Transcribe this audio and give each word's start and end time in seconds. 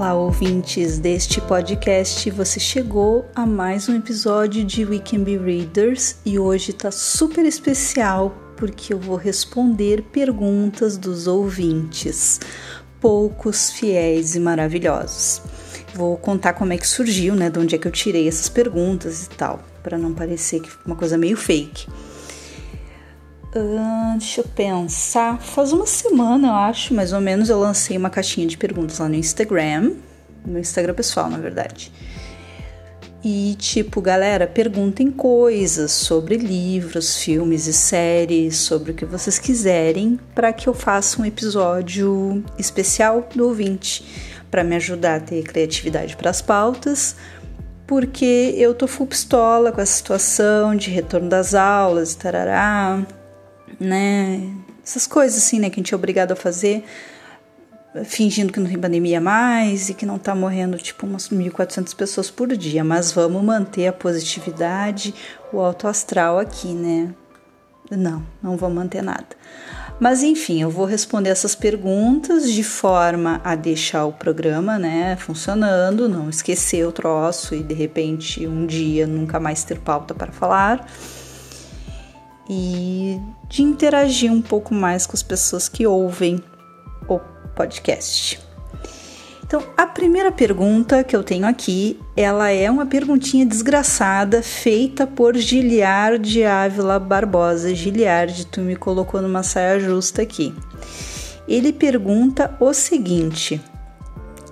Olá, 0.00 0.14
ouvintes 0.14 0.98
deste 0.98 1.42
podcast. 1.42 2.30
Você 2.30 2.58
chegou 2.58 3.28
a 3.34 3.44
mais 3.44 3.86
um 3.86 3.94
episódio 3.94 4.64
de 4.64 4.82
We 4.82 4.98
Can 4.98 5.22
Be 5.22 5.36
Readers 5.36 6.16
e 6.24 6.38
hoje 6.38 6.72
tá 6.72 6.90
super 6.90 7.44
especial 7.44 8.34
porque 8.56 8.94
eu 8.94 8.98
vou 8.98 9.16
responder 9.16 10.04
perguntas 10.04 10.96
dos 10.96 11.26
ouvintes, 11.26 12.40
poucos, 12.98 13.72
fiéis 13.72 14.34
e 14.34 14.40
maravilhosos. 14.40 15.42
Vou 15.92 16.16
contar 16.16 16.54
como 16.54 16.72
é 16.72 16.78
que 16.78 16.88
surgiu, 16.88 17.34
né, 17.34 17.50
de 17.50 17.58
onde 17.58 17.74
é 17.74 17.78
que 17.78 17.86
eu 17.86 17.92
tirei 17.92 18.26
essas 18.26 18.48
perguntas 18.48 19.26
e 19.26 19.28
tal, 19.28 19.62
para 19.82 19.98
não 19.98 20.14
parecer 20.14 20.60
que 20.60 20.70
uma 20.86 20.96
coisa 20.96 21.18
meio 21.18 21.36
fake. 21.36 21.86
Deixa 23.52 24.42
eu 24.42 24.44
pensar. 24.44 25.40
Faz 25.40 25.72
uma 25.72 25.86
semana, 25.86 26.48
eu 26.48 26.54
acho, 26.54 26.94
mais 26.94 27.12
ou 27.12 27.20
menos, 27.20 27.48
eu 27.48 27.58
lancei 27.58 27.96
uma 27.96 28.08
caixinha 28.08 28.46
de 28.46 28.56
perguntas 28.56 29.00
lá 29.00 29.08
no 29.08 29.16
Instagram. 29.16 29.94
No 30.46 30.58
Instagram 30.58 30.94
pessoal, 30.94 31.28
na 31.28 31.36
verdade. 31.36 31.92
E 33.22 33.56
tipo, 33.58 34.00
galera, 34.00 34.46
perguntem 34.46 35.10
coisas 35.10 35.90
sobre 35.90 36.36
livros, 36.36 37.18
filmes 37.18 37.66
e 37.66 37.72
séries, 37.72 38.56
sobre 38.56 38.92
o 38.92 38.94
que 38.94 39.04
vocês 39.04 39.38
quiserem, 39.38 40.18
para 40.34 40.52
que 40.52 40.68
eu 40.68 40.72
faça 40.72 41.20
um 41.20 41.24
episódio 41.26 42.42
especial 42.56 43.28
do 43.34 43.46
ouvinte, 43.46 44.06
para 44.50 44.64
me 44.64 44.74
ajudar 44.76 45.16
a 45.16 45.20
ter 45.20 45.42
criatividade 45.42 46.16
para 46.16 46.30
as 46.30 46.40
pautas, 46.40 47.14
porque 47.86 48.54
eu 48.56 48.74
tô 48.74 48.86
full 48.86 49.08
pistola 49.08 49.70
com 49.70 49.82
a 49.82 49.86
situação 49.86 50.74
de 50.74 50.88
retorno 50.88 51.28
das 51.28 51.54
aulas, 51.54 52.14
tarará 52.14 53.04
né? 53.80 54.52
Essas 54.84 55.06
coisas 55.06 55.38
assim, 55.38 55.58
né, 55.58 55.70
que 55.70 55.80
a 55.80 55.82
gente 55.82 55.94
é 55.94 55.96
obrigado 55.96 56.32
a 56.32 56.36
fazer, 56.36 56.84
fingindo 58.04 58.52
que 58.52 58.60
não 58.60 58.68
tem 58.68 58.78
pandemia 58.78 59.20
mais 59.20 59.88
e 59.88 59.94
que 59.94 60.06
não 60.06 60.18
tá 60.18 60.34
morrendo 60.34 60.76
tipo 60.76 61.06
umas 61.06 61.28
1.400 61.28 61.94
pessoas 61.96 62.30
por 62.30 62.48
dia, 62.56 62.84
mas 62.84 63.10
vamos 63.10 63.42
manter 63.42 63.88
a 63.88 63.92
positividade, 63.92 65.14
o 65.52 65.60
alto 65.60 65.88
astral 65.88 66.38
aqui, 66.38 66.68
né? 66.68 67.12
Não, 67.90 68.24
não 68.40 68.56
vou 68.56 68.70
manter 68.70 69.02
nada. 69.02 69.26
Mas 69.98 70.22
enfim, 70.22 70.62
eu 70.62 70.70
vou 70.70 70.86
responder 70.86 71.30
essas 71.30 71.54
perguntas 71.54 72.50
de 72.50 72.62
forma 72.62 73.40
a 73.44 73.54
deixar 73.54 74.06
o 74.06 74.12
programa, 74.12 74.78
né, 74.78 75.16
funcionando, 75.16 76.08
não 76.08 76.30
esquecer 76.30 76.86
o 76.86 76.92
troço 76.92 77.54
e 77.54 77.62
de 77.62 77.74
repente 77.74 78.46
um 78.46 78.64
dia 78.64 79.06
nunca 79.06 79.40
mais 79.40 79.64
ter 79.64 79.78
pauta 79.78 80.14
para 80.14 80.32
falar 80.32 80.86
e 82.52 83.20
de 83.48 83.62
interagir 83.62 84.32
um 84.32 84.42
pouco 84.42 84.74
mais 84.74 85.06
com 85.06 85.14
as 85.14 85.22
pessoas 85.22 85.68
que 85.68 85.86
ouvem 85.86 86.42
o 87.08 87.20
podcast. 87.54 88.40
Então, 89.44 89.62
a 89.76 89.86
primeira 89.86 90.32
pergunta 90.32 91.04
que 91.04 91.14
eu 91.14 91.22
tenho 91.22 91.46
aqui, 91.46 91.98
ela 92.16 92.50
é 92.50 92.68
uma 92.68 92.86
perguntinha 92.86 93.46
desgraçada 93.46 94.42
feita 94.42 95.06
por 95.06 95.36
Giliard 95.36 96.42
Ávila 96.44 96.98
Barbosa. 96.98 97.72
Giliard, 97.74 98.46
tu 98.46 98.60
me 98.60 98.74
colocou 98.74 99.22
numa 99.22 99.44
saia 99.44 99.78
justa 99.78 100.22
aqui. 100.22 100.52
Ele 101.46 101.72
pergunta 101.72 102.56
o 102.60 102.72
seguinte: 102.72 103.60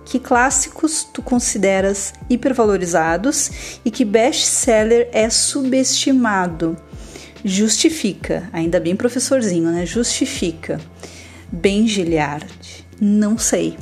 que 0.05 0.19
clássicos 0.21 1.05
tu 1.05 1.21
consideras 1.21 2.13
hipervalorizados 2.31 3.79
e 3.85 3.91
que 3.91 4.05
best-seller 4.05 5.09
é 5.13 5.29
subestimado? 5.31 6.77
Justifica, 7.45 8.49
ainda 8.53 8.81
bem 8.81 8.97
professorzinho, 8.97 9.71
né? 9.71 9.87
Justifica. 9.87 10.81
Bem 11.51 11.87
Giliard, 11.87 12.85
não 13.01 13.39
sei. 13.39 13.77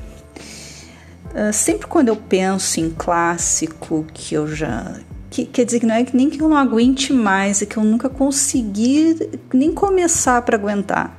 Uh, 1.35 1.53
sempre 1.53 1.87
quando 1.87 2.09
eu 2.09 2.17
penso 2.17 2.81
em 2.81 2.91
clássico 2.91 4.07
que 4.13 4.35
eu 4.35 4.47
já. 4.47 5.01
Que, 5.31 5.45
quer 5.45 5.65
dizer 5.65 5.81
que 5.81 5.87
não 5.87 5.95
é 5.95 6.07
nem 6.13 6.31
que 6.31 6.41
eu 6.41 6.49
não 6.49 6.57
aguente 6.57 7.13
mais, 7.13 7.61
é 7.61 7.67
que 7.67 7.77
eu 7.77 7.85
nunca 7.85 8.09
consegui 8.09 9.17
nem 9.53 9.73
começar 9.73 10.41
para 10.43 10.57
aguentar. 10.57 11.19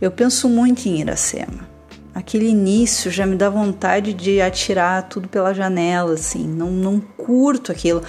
Eu 0.00 0.10
penso 0.10 0.48
muito 0.48 0.86
em 0.86 1.00
Iracema. 1.00 1.66
Aquele 2.14 2.48
início 2.48 3.10
já 3.10 3.26
me 3.26 3.36
dá 3.36 3.48
vontade 3.48 4.14
de 4.14 4.40
atirar 4.40 5.06
tudo 5.08 5.28
pela 5.28 5.52
janela, 5.52 6.14
assim. 6.14 6.46
Não, 6.46 6.70
não 6.70 6.98
curto 6.98 7.70
aquilo 7.70 8.02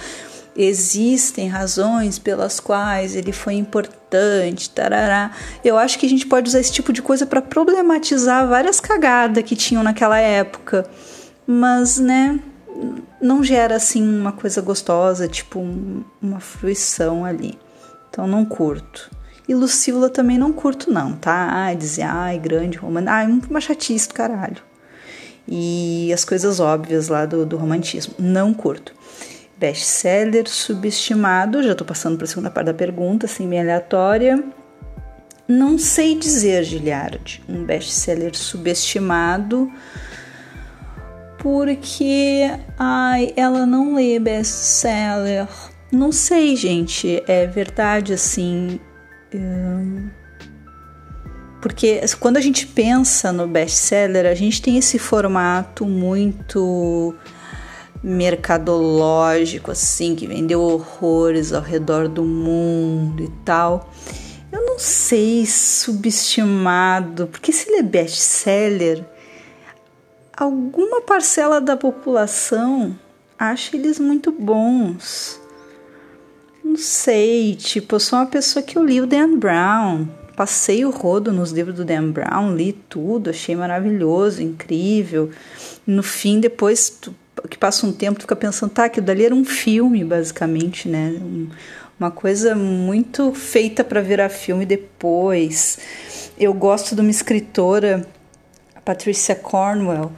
existem 0.58 1.48
razões 1.48 2.18
pelas 2.18 2.58
quais 2.58 3.14
ele 3.14 3.30
foi 3.30 3.54
importante, 3.54 4.68
tarará. 4.68 5.30
Eu 5.64 5.78
acho 5.78 5.96
que 5.98 6.04
a 6.04 6.08
gente 6.08 6.26
pode 6.26 6.48
usar 6.48 6.58
esse 6.58 6.72
tipo 6.72 6.92
de 6.92 7.00
coisa 7.00 7.24
para 7.24 7.40
problematizar 7.40 8.48
várias 8.48 8.80
cagadas 8.80 9.44
que 9.44 9.54
tinham 9.54 9.84
naquela 9.84 10.18
época, 10.18 10.84
mas, 11.46 11.98
né, 11.98 12.40
não 13.22 13.44
gera 13.44 13.76
assim 13.76 14.02
uma 14.02 14.32
coisa 14.32 14.60
gostosa, 14.60 15.28
tipo 15.28 15.64
uma 16.20 16.40
fruição 16.40 17.24
ali. 17.24 17.56
Então 18.10 18.26
não 18.26 18.44
curto. 18.44 19.10
E 19.46 19.54
Lucília 19.54 20.08
também 20.08 20.36
não 20.36 20.52
curto 20.52 20.90
não, 20.92 21.12
tá? 21.12 21.48
Ai, 21.52 21.76
dizer, 21.76 22.02
ai, 22.02 22.36
grande 22.38 22.76
romano, 22.76 23.08
ai, 23.08 23.26
uma 23.26 23.60
chatice 23.60 24.08
do 24.08 24.14
caralho. 24.14 24.60
E 25.46 26.12
as 26.12 26.24
coisas 26.24 26.60
óbvias 26.60 27.08
lá 27.08 27.24
do, 27.24 27.46
do 27.46 27.56
romantismo, 27.56 28.14
não 28.18 28.52
curto. 28.52 28.97
Best-seller 29.58 30.48
subestimado, 30.48 31.62
já 31.62 31.72
estou 31.72 31.86
passando 31.86 32.16
para 32.16 32.24
a 32.24 32.28
segunda 32.28 32.50
parte 32.50 32.66
da 32.66 32.74
pergunta, 32.74 33.26
assim, 33.26 33.46
meio 33.46 33.62
aleatória. 33.62 34.42
Não 35.48 35.78
sei 35.78 36.14
dizer, 36.14 36.62
Giliard, 36.62 37.42
um 37.48 37.64
best-seller 37.64 38.36
subestimado, 38.36 39.72
porque 41.38 42.50
ai, 42.78 43.32
ela 43.34 43.64
não 43.66 43.94
lê 43.94 44.18
best-seller. 44.18 45.48
Não 45.90 46.12
sei, 46.12 46.54
gente, 46.54 47.22
é 47.26 47.46
verdade 47.46 48.12
assim. 48.12 48.78
Hum, 49.34 50.10
porque 51.60 52.00
quando 52.20 52.36
a 52.36 52.40
gente 52.40 52.66
pensa 52.66 53.32
no 53.32 53.46
best-seller, 53.46 54.26
a 54.26 54.34
gente 54.34 54.62
tem 54.62 54.78
esse 54.78 54.98
formato 54.98 55.84
muito 55.84 57.14
mercadológico, 58.02 59.70
assim, 59.70 60.14
que 60.14 60.26
vendeu 60.26 60.60
horrores 60.60 61.52
ao 61.52 61.62
redor 61.62 62.08
do 62.08 62.24
mundo 62.24 63.22
e 63.22 63.28
tal. 63.44 63.90
Eu 64.50 64.64
não 64.64 64.78
sei 64.78 65.44
subestimado, 65.46 67.26
porque 67.26 67.52
se 67.52 67.68
ele 67.68 67.78
é 67.78 67.82
best-seller, 67.82 69.04
alguma 70.36 71.00
parcela 71.02 71.60
da 71.60 71.76
população 71.76 72.96
acha 73.38 73.76
eles 73.76 73.98
muito 73.98 74.32
bons. 74.32 75.40
Não 76.64 76.76
sei, 76.76 77.54
tipo, 77.54 77.96
eu 77.96 78.00
sou 78.00 78.18
uma 78.18 78.26
pessoa 78.26 78.62
que 78.62 78.76
eu 78.76 78.84
li 78.84 79.00
o 79.00 79.06
Dan 79.06 79.36
Brown, 79.36 80.06
passei 80.36 80.84
o 80.84 80.90
rodo 80.90 81.32
nos 81.32 81.50
livros 81.50 81.76
do 81.76 81.84
Dan 81.84 82.10
Brown, 82.10 82.54
li 82.54 82.72
tudo, 82.72 83.30
achei 83.30 83.56
maravilhoso, 83.56 84.42
incrível. 84.42 85.30
No 85.86 86.02
fim, 86.02 86.40
depois 86.40 87.00
que 87.48 87.58
passa 87.58 87.86
um 87.86 87.92
tempo, 87.92 88.18
tu 88.18 88.22
fica 88.22 88.36
pensando, 88.36 88.70
tá, 88.70 88.84
aquilo 88.84 89.06
dali 89.06 89.24
era 89.24 89.34
um 89.34 89.44
filme, 89.44 90.04
basicamente, 90.04 90.88
né? 90.88 91.14
uma 91.98 92.10
coisa 92.10 92.54
muito 92.54 93.34
feita 93.34 93.82
para 93.82 94.00
virar 94.00 94.28
filme 94.28 94.64
depois. 94.64 95.78
Eu 96.38 96.54
gosto 96.54 96.94
de 96.94 97.00
uma 97.00 97.10
escritora, 97.10 98.06
Patricia 98.84 99.34
Cornwell, 99.34 100.12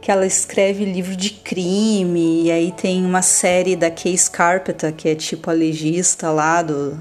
que 0.00 0.10
ela 0.10 0.24
escreve 0.24 0.84
livro 0.84 1.16
de 1.16 1.30
crime, 1.30 2.44
e 2.44 2.50
aí 2.52 2.72
tem 2.72 3.04
uma 3.04 3.22
série 3.22 3.74
da 3.74 3.90
Case 3.90 4.30
Carpenter, 4.30 4.94
que 4.94 5.08
é 5.08 5.16
tipo 5.16 5.50
a 5.50 5.52
legista 5.52 6.30
lá 6.30 6.62
do, 6.62 6.96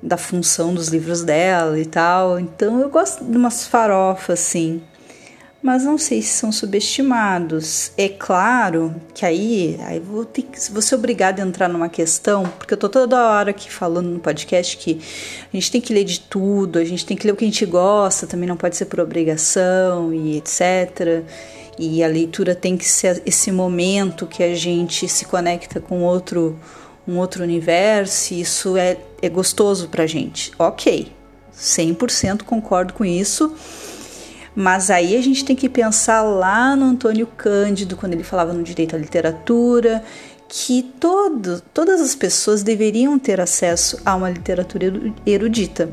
da 0.00 0.16
função 0.16 0.72
dos 0.72 0.88
livros 0.88 1.24
dela 1.24 1.76
e 1.78 1.84
tal. 1.84 2.38
Então 2.38 2.78
eu 2.80 2.88
gosto 2.88 3.24
de 3.24 3.36
umas 3.36 3.66
farofas 3.66 4.40
assim 4.40 4.80
mas 5.64 5.82
não 5.82 5.96
sei 5.96 6.20
se 6.20 6.28
são 6.28 6.52
subestimados. 6.52 7.90
É 7.96 8.06
claro 8.06 8.94
que 9.14 9.24
aí, 9.24 9.80
aí 9.84 9.98
vou, 9.98 10.22
ter 10.22 10.44
vou 10.70 10.82
ser 10.82 10.98
a 11.22 11.40
entrar 11.40 11.70
numa 11.70 11.88
questão, 11.88 12.44
porque 12.58 12.74
eu 12.74 12.76
tô 12.76 12.86
toda 12.86 13.30
hora 13.30 13.48
aqui 13.48 13.72
falando 13.72 14.10
no 14.10 14.18
podcast 14.20 14.76
que 14.76 15.00
a 15.50 15.56
gente 15.56 15.72
tem 15.72 15.80
que 15.80 15.94
ler 15.94 16.04
de 16.04 16.20
tudo, 16.20 16.78
a 16.78 16.84
gente 16.84 17.06
tem 17.06 17.16
que 17.16 17.26
ler 17.26 17.32
o 17.32 17.36
que 17.36 17.46
a 17.46 17.48
gente 17.48 17.64
gosta, 17.64 18.26
também 18.26 18.46
não 18.46 18.58
pode 18.58 18.76
ser 18.76 18.84
por 18.84 19.00
obrigação 19.00 20.12
e 20.12 20.36
etc. 20.36 21.24
E 21.78 22.04
a 22.04 22.08
leitura 22.08 22.54
tem 22.54 22.76
que 22.76 22.86
ser 22.86 23.22
esse 23.24 23.50
momento 23.50 24.26
que 24.26 24.42
a 24.42 24.54
gente 24.54 25.08
se 25.08 25.24
conecta 25.24 25.80
com 25.80 26.02
outro 26.02 26.58
um 27.08 27.16
outro 27.16 27.42
universo, 27.42 28.34
e 28.34 28.40
isso 28.42 28.76
é, 28.76 28.98
é 29.20 29.28
gostoso 29.30 29.88
pra 29.88 30.06
gente. 30.06 30.52
Ok, 30.58 31.10
100% 31.56 32.42
concordo 32.42 32.92
com 32.92 33.04
isso. 33.04 33.54
Mas 34.54 34.90
aí 34.90 35.16
a 35.16 35.22
gente 35.22 35.44
tem 35.44 35.56
que 35.56 35.68
pensar 35.68 36.22
lá 36.22 36.76
no 36.76 36.84
Antônio 36.84 37.26
Cândido, 37.26 37.96
quando 37.96 38.12
ele 38.12 38.22
falava 38.22 38.52
no 38.52 38.62
direito 38.62 38.94
à 38.94 38.98
literatura, 38.98 40.04
que 40.48 40.82
todo, 41.00 41.60
todas 41.72 42.00
as 42.00 42.14
pessoas 42.14 42.62
deveriam 42.62 43.18
ter 43.18 43.40
acesso 43.40 44.00
a 44.04 44.14
uma 44.14 44.30
literatura 44.30 44.92
erudita. 45.26 45.90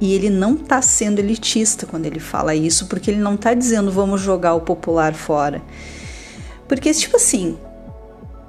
E 0.00 0.12
ele 0.12 0.28
não 0.28 0.54
está 0.54 0.82
sendo 0.82 1.20
elitista 1.20 1.86
quando 1.86 2.04
ele 2.04 2.20
fala 2.20 2.54
isso, 2.54 2.86
porque 2.86 3.10
ele 3.10 3.20
não 3.20 3.36
está 3.36 3.54
dizendo 3.54 3.90
vamos 3.90 4.20
jogar 4.20 4.54
o 4.54 4.60
popular 4.60 5.14
fora. 5.14 5.62
Porque, 6.68 6.92
tipo 6.92 7.16
assim, 7.16 7.56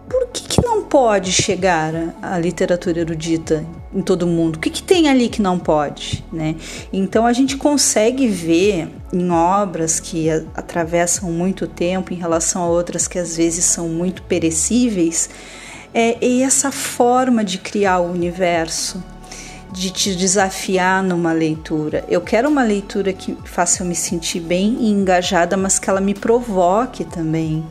por 0.09 0.27
que, 0.27 0.43
que 0.43 0.61
não 0.63 0.83
pode 0.83 1.31
chegar 1.31 1.93
a, 2.21 2.37
literatura 2.37 2.99
erudita 2.99 3.65
em 3.93 4.01
todo 4.01 4.27
mundo? 4.27 4.57
O 4.57 4.59
que, 4.59 4.69
que 4.69 4.83
tem 4.83 5.09
ali 5.09 5.29
que 5.29 5.41
não 5.41 5.57
pode? 5.57 6.23
Né? 6.31 6.55
Então 6.93 7.25
a 7.25 7.33
gente 7.33 7.57
consegue 7.57 8.27
ver 8.27 8.89
em 9.11 9.31
obras 9.31 9.99
que 9.99 10.29
atravessam 10.55 11.31
muito 11.31 11.67
tempo 11.67 12.13
em 12.13 12.17
relação 12.17 12.61
a 12.63 12.67
outras 12.67 13.07
que 13.07 13.17
às 13.17 13.37
vezes 13.37 13.65
são 13.65 13.89
muito 13.89 14.21
perecíveis, 14.23 15.29
é, 15.93 16.17
é 16.23 16.41
essa 16.41 16.71
forma 16.71 17.43
de 17.43 17.57
criar 17.57 17.99
o 17.99 18.11
universo 18.11 19.03
de 19.71 19.89
te 19.91 20.15
desafiar 20.15 21.03
numa 21.03 21.33
leitura. 21.33 22.05
Eu 22.07 22.21
quero 22.21 22.47
uma 22.47 22.63
leitura 22.63 23.11
que 23.11 23.37
faça 23.43 23.83
eu 23.83 23.87
me 23.87 23.95
sentir 23.95 24.39
bem 24.39 24.77
e 24.79 24.89
engajada, 24.89 25.57
mas 25.57 25.77
que 25.77 25.89
ela 25.89 25.99
me 25.99 26.13
provoque 26.13 27.03
também. 27.03 27.65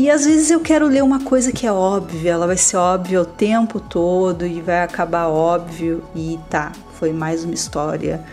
E 0.00 0.08
às 0.08 0.24
vezes 0.24 0.50
eu 0.50 0.60
quero 0.60 0.86
ler 0.86 1.04
uma 1.04 1.20
coisa 1.20 1.52
que 1.52 1.66
é 1.66 1.70
óbvia, 1.70 2.30
ela 2.30 2.46
vai 2.46 2.56
ser 2.56 2.78
óbvia 2.78 3.20
o 3.20 3.26
tempo 3.26 3.78
todo 3.78 4.46
e 4.46 4.58
vai 4.62 4.82
acabar 4.82 5.28
óbvio 5.28 6.02
e 6.16 6.40
tá, 6.48 6.72
foi 6.98 7.12
mais 7.12 7.44
uma 7.44 7.52
história 7.52 8.24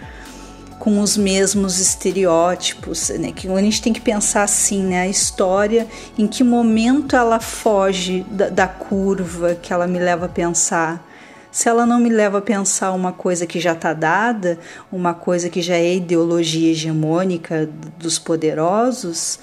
com 0.79 1.01
os 1.01 1.17
mesmos 1.17 1.77
estereótipos, 1.77 3.09
né? 3.09 3.33
Que 3.33 3.49
a 3.49 3.61
gente 3.61 3.81
tem 3.81 3.91
que 3.91 3.99
pensar 3.99 4.43
assim, 4.43 4.81
né? 4.81 5.01
A 5.01 5.07
história, 5.09 5.85
em 6.17 6.25
que 6.25 6.41
momento 6.41 7.17
ela 7.17 7.41
foge 7.41 8.25
da, 8.31 8.47
da 8.47 8.67
curva 8.69 9.53
que 9.55 9.73
ela 9.73 9.87
me 9.87 9.99
leva 9.99 10.27
a 10.27 10.29
pensar. 10.29 11.05
Se 11.51 11.67
ela 11.67 11.85
não 11.85 11.99
me 11.99 12.09
leva 12.09 12.37
a 12.37 12.41
pensar 12.41 12.93
uma 12.93 13.11
coisa 13.11 13.45
que 13.45 13.59
já 13.59 13.73
está 13.73 13.91
dada, 13.91 14.57
uma 14.89 15.13
coisa 15.13 15.49
que 15.49 15.61
já 15.61 15.75
é 15.75 15.95
ideologia 15.95 16.71
hegemônica 16.71 17.69
dos 17.99 18.17
poderosos, 18.17 19.39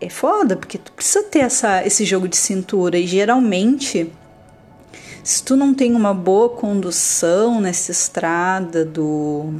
é 0.00 0.08
foda, 0.08 0.56
porque 0.56 0.78
tu 0.78 0.92
precisa 0.92 1.22
ter 1.24 1.40
essa, 1.40 1.84
esse 1.86 2.04
jogo 2.04 2.28
de 2.28 2.36
cintura 2.36 2.98
e 2.98 3.06
geralmente 3.06 4.10
se 5.22 5.42
tu 5.42 5.56
não 5.56 5.74
tem 5.74 5.94
uma 5.94 6.14
boa 6.14 6.48
condução 6.48 7.60
nessa 7.60 7.90
estrada 7.90 8.84
do 8.84 9.54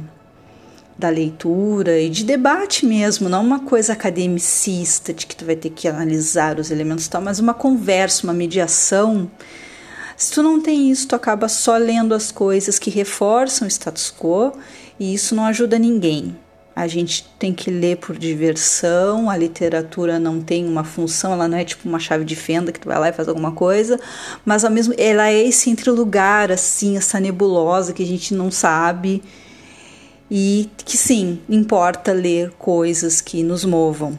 da 0.97 1.09
leitura 1.09 1.99
e 1.99 2.09
de 2.09 2.23
debate 2.23 2.85
mesmo, 2.85 3.27
não 3.27 3.41
uma 3.41 3.61
coisa 3.61 3.93
academicista 3.93 5.11
de 5.11 5.25
que 5.25 5.35
tu 5.35 5.43
vai 5.43 5.55
ter 5.55 5.71
que 5.71 5.87
analisar 5.87 6.59
os 6.59 6.69
elementos 6.69 7.07
e 7.07 7.09
tal, 7.09 7.21
mas 7.21 7.39
uma 7.39 7.55
conversa, 7.55 8.23
uma 8.23 8.33
mediação. 8.33 9.29
Se 10.15 10.31
tu 10.31 10.43
não 10.43 10.61
tem 10.61 10.91
isso, 10.91 11.07
tu 11.07 11.15
acaba 11.15 11.47
só 11.47 11.75
lendo 11.77 12.13
as 12.13 12.31
coisas 12.31 12.77
que 12.77 12.91
reforçam 12.91 13.67
o 13.67 13.71
status 13.71 14.13
quo 14.15 14.51
e 14.99 15.11
isso 15.11 15.33
não 15.33 15.45
ajuda 15.45 15.79
ninguém. 15.79 16.37
A 16.75 16.87
gente 16.87 17.25
tem 17.37 17.53
que 17.53 17.69
ler 17.69 17.97
por 17.97 18.17
diversão, 18.17 19.29
a 19.29 19.35
literatura 19.35 20.19
não 20.19 20.41
tem 20.41 20.65
uma 20.65 20.83
função, 20.83 21.33
ela 21.33 21.47
não 21.47 21.57
é 21.57 21.65
tipo 21.65 21.87
uma 21.87 21.99
chave 21.99 22.23
de 22.23 22.35
fenda 22.35 22.71
que 22.71 22.79
tu 22.79 22.87
vai 22.87 22.97
lá 22.97 23.09
e 23.09 23.13
faz 23.13 23.27
alguma 23.27 23.51
coisa, 23.51 23.99
mas 24.45 24.63
ao 24.63 24.71
mesmo 24.71 24.93
ela 24.97 25.29
é 25.29 25.43
esse 25.43 25.69
entre 25.69 25.89
lugar 25.91 26.51
assim, 26.51 26.95
essa 26.95 27.19
nebulosa 27.19 27.93
que 27.93 28.03
a 28.03 28.05
gente 28.05 28.33
não 28.33 28.49
sabe 28.49 29.21
e 30.33 30.69
que 30.85 30.97
sim, 30.97 31.41
importa 31.49 32.13
ler 32.13 32.51
coisas 32.51 33.19
que 33.19 33.43
nos 33.43 33.65
movam. 33.65 34.17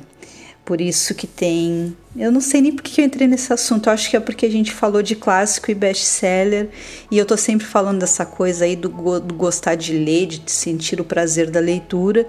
Por 0.62 0.78
isso 0.78 1.14
que 1.14 1.26
tem. 1.26 1.96
Eu 2.14 2.30
não 2.30 2.42
sei 2.42 2.60
nem 2.60 2.72
por 2.72 2.82
que 2.82 3.00
eu 3.00 3.06
entrei 3.06 3.26
nesse 3.26 3.52
assunto. 3.52 3.88
Eu 3.88 3.92
acho 3.94 4.10
que 4.10 4.16
é 4.16 4.20
porque 4.20 4.44
a 4.44 4.50
gente 4.50 4.70
falou 4.70 5.02
de 5.02 5.16
clássico 5.16 5.70
e 5.70 5.74
best-seller. 5.74 6.68
E 7.10 7.16
eu 7.16 7.24
tô 7.24 7.38
sempre 7.38 7.66
falando 7.66 8.00
dessa 8.00 8.26
coisa 8.26 8.66
aí 8.66 8.76
do, 8.76 8.88
do, 9.18 9.34
gostar 9.34 9.76
de 9.76 9.96
ler, 9.96 10.26
de 10.26 10.42
sentir 10.50 11.00
o 11.00 11.04
prazer 11.04 11.50
da 11.50 11.58
leitura. 11.58 12.26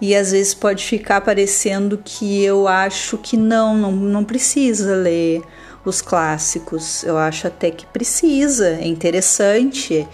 E 0.00 0.14
às 0.14 0.30
vezes 0.30 0.54
pode 0.54 0.84
ficar 0.84 1.20
parecendo 1.20 2.00
que 2.04 2.44
eu 2.44 2.68
acho 2.68 3.18
que 3.18 3.36
não, 3.36 3.76
não, 3.76 3.90
não 3.92 4.24
precisa 4.24 4.94
ler 4.94 5.42
os 5.84 6.00
clássicos. 6.00 7.02
Eu 7.02 7.18
acho 7.18 7.48
até 7.48 7.72
que 7.72 7.86
precisa. 7.86 8.68
É 8.68 8.86
interessante 8.86 10.06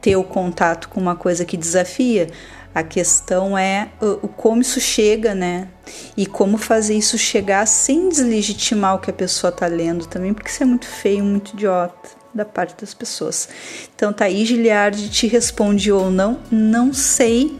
ter 0.00 0.16
o 0.16 0.24
contato 0.24 0.88
com 0.88 0.98
uma 0.98 1.14
coisa 1.14 1.44
que 1.44 1.58
desafia. 1.58 2.28
A 2.74 2.82
questão 2.82 3.56
é 3.56 3.88
o, 4.00 4.28
como 4.28 4.62
isso 4.62 4.80
chega, 4.80 5.34
né? 5.34 5.68
E 6.16 6.24
como 6.24 6.56
fazer 6.56 6.94
isso 6.94 7.18
chegar 7.18 7.66
sem 7.66 8.08
deslegitimar 8.08 8.94
o 8.94 8.98
que 8.98 9.10
a 9.10 9.12
pessoa 9.14 9.50
está 9.50 9.66
lendo 9.66 10.06
também, 10.06 10.32
porque 10.32 10.48
isso 10.48 10.62
é 10.62 10.66
muito 10.66 10.86
feio, 10.86 11.22
muito 11.22 11.52
idiota 11.52 12.10
da 12.34 12.44
parte 12.44 12.80
das 12.80 12.94
pessoas. 12.94 13.48
Então, 13.94 14.12
tá 14.12 14.24
aí, 14.24 14.44
Giliardi, 14.44 15.10
te 15.10 15.26
responde 15.26 15.92
ou 15.92 16.10
não? 16.10 16.40
Não 16.50 16.94
sei, 16.94 17.58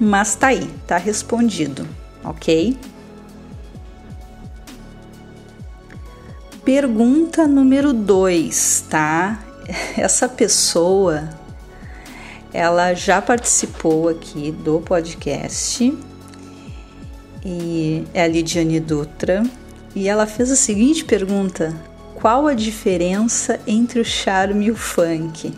mas 0.00 0.34
tá 0.34 0.48
aí, 0.48 0.68
tá 0.86 0.96
respondido, 0.96 1.86
ok? 2.24 2.76
Pergunta 6.64 7.46
número 7.46 7.92
2, 7.92 8.86
tá? 8.90 9.44
Essa 9.96 10.28
pessoa 10.28 11.28
ela 12.52 12.92
já 12.94 13.22
participou 13.22 14.08
aqui 14.08 14.52
do 14.52 14.80
podcast 14.80 15.96
e 17.44 18.04
é 18.12 18.22
a 18.22 18.28
Lidiane 18.28 18.78
Dutra 18.78 19.42
e 19.94 20.08
ela 20.08 20.26
fez 20.26 20.50
a 20.50 20.56
seguinte 20.56 21.04
pergunta: 21.04 21.74
qual 22.14 22.46
a 22.46 22.54
diferença 22.54 23.58
entre 23.66 24.00
o 24.00 24.04
charme 24.04 24.66
e 24.66 24.70
o 24.70 24.76
funk? 24.76 25.52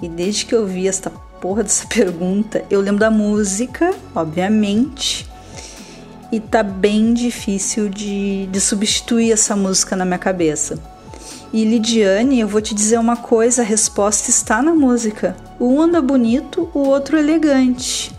E 0.00 0.08
desde 0.08 0.46
que 0.46 0.54
eu 0.54 0.66
vi 0.66 0.88
esta 0.88 1.10
porra 1.10 1.62
dessa 1.62 1.86
pergunta, 1.86 2.64
eu 2.70 2.80
lembro 2.80 3.00
da 3.00 3.10
música, 3.10 3.94
obviamente, 4.14 5.28
e 6.32 6.40
tá 6.40 6.62
bem 6.62 7.12
difícil 7.12 7.88
de, 7.88 8.46
de 8.46 8.60
substituir 8.60 9.32
essa 9.32 9.54
música 9.54 9.94
na 9.94 10.04
minha 10.04 10.18
cabeça. 10.18 10.78
E 11.52 11.64
Lidiane, 11.64 12.40
eu 12.40 12.48
vou 12.48 12.62
te 12.62 12.74
dizer 12.74 12.98
uma 12.98 13.16
coisa: 13.16 13.60
a 13.60 13.64
resposta 13.64 14.30
está 14.30 14.62
na 14.62 14.74
música. 14.74 15.36
Um 15.64 15.80
anda 15.80 16.02
bonito, 16.02 16.68
o 16.74 16.80
outro 16.80 17.16
elegante. 17.16 18.12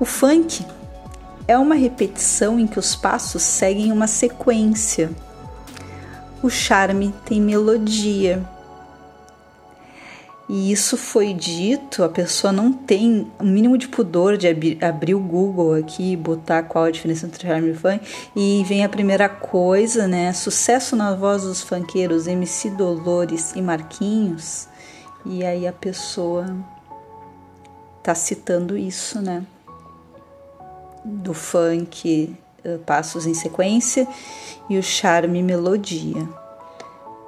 O 0.00 0.04
funk 0.04 0.66
é 1.46 1.56
uma 1.56 1.76
repetição 1.76 2.58
em 2.58 2.66
que 2.66 2.76
os 2.76 2.96
passos 2.96 3.40
seguem 3.40 3.92
uma 3.92 4.08
sequência. 4.08 5.12
O 6.42 6.50
charme 6.50 7.14
tem 7.24 7.40
melodia. 7.40 8.44
E 10.48 10.72
isso 10.72 10.96
foi 10.96 11.32
dito, 11.32 12.02
a 12.02 12.08
pessoa 12.08 12.52
não 12.52 12.72
tem 12.72 13.30
o 13.38 13.44
mínimo 13.44 13.78
de 13.78 13.86
pudor 13.86 14.36
de 14.36 14.48
abrir, 14.48 14.84
abrir 14.84 15.14
o 15.14 15.20
Google 15.20 15.74
aqui 15.74 16.16
botar 16.16 16.64
qual 16.64 16.86
a 16.86 16.90
diferença 16.90 17.26
entre 17.26 17.46
charme 17.46 17.70
e 17.70 17.74
funk. 17.74 18.00
E 18.34 18.64
vem 18.64 18.84
a 18.84 18.88
primeira 18.88 19.28
coisa, 19.28 20.08
né? 20.08 20.32
Sucesso 20.32 20.96
na 20.96 21.14
voz 21.14 21.44
dos 21.44 21.62
funkeiros 21.62 22.26
MC 22.26 22.70
Dolores 22.70 23.52
e 23.54 23.62
Marquinhos. 23.62 24.71
E 25.24 25.44
aí 25.44 25.66
a 25.66 25.72
pessoa 25.72 26.46
tá 28.02 28.14
citando 28.14 28.76
isso, 28.76 29.20
né? 29.20 29.44
Do 31.04 31.32
funk, 31.32 32.36
eh, 32.64 32.78
passos 32.84 33.26
em 33.26 33.34
sequência 33.34 34.06
e 34.68 34.78
o 34.78 34.82
charme 34.82 35.42
melodia. 35.42 36.28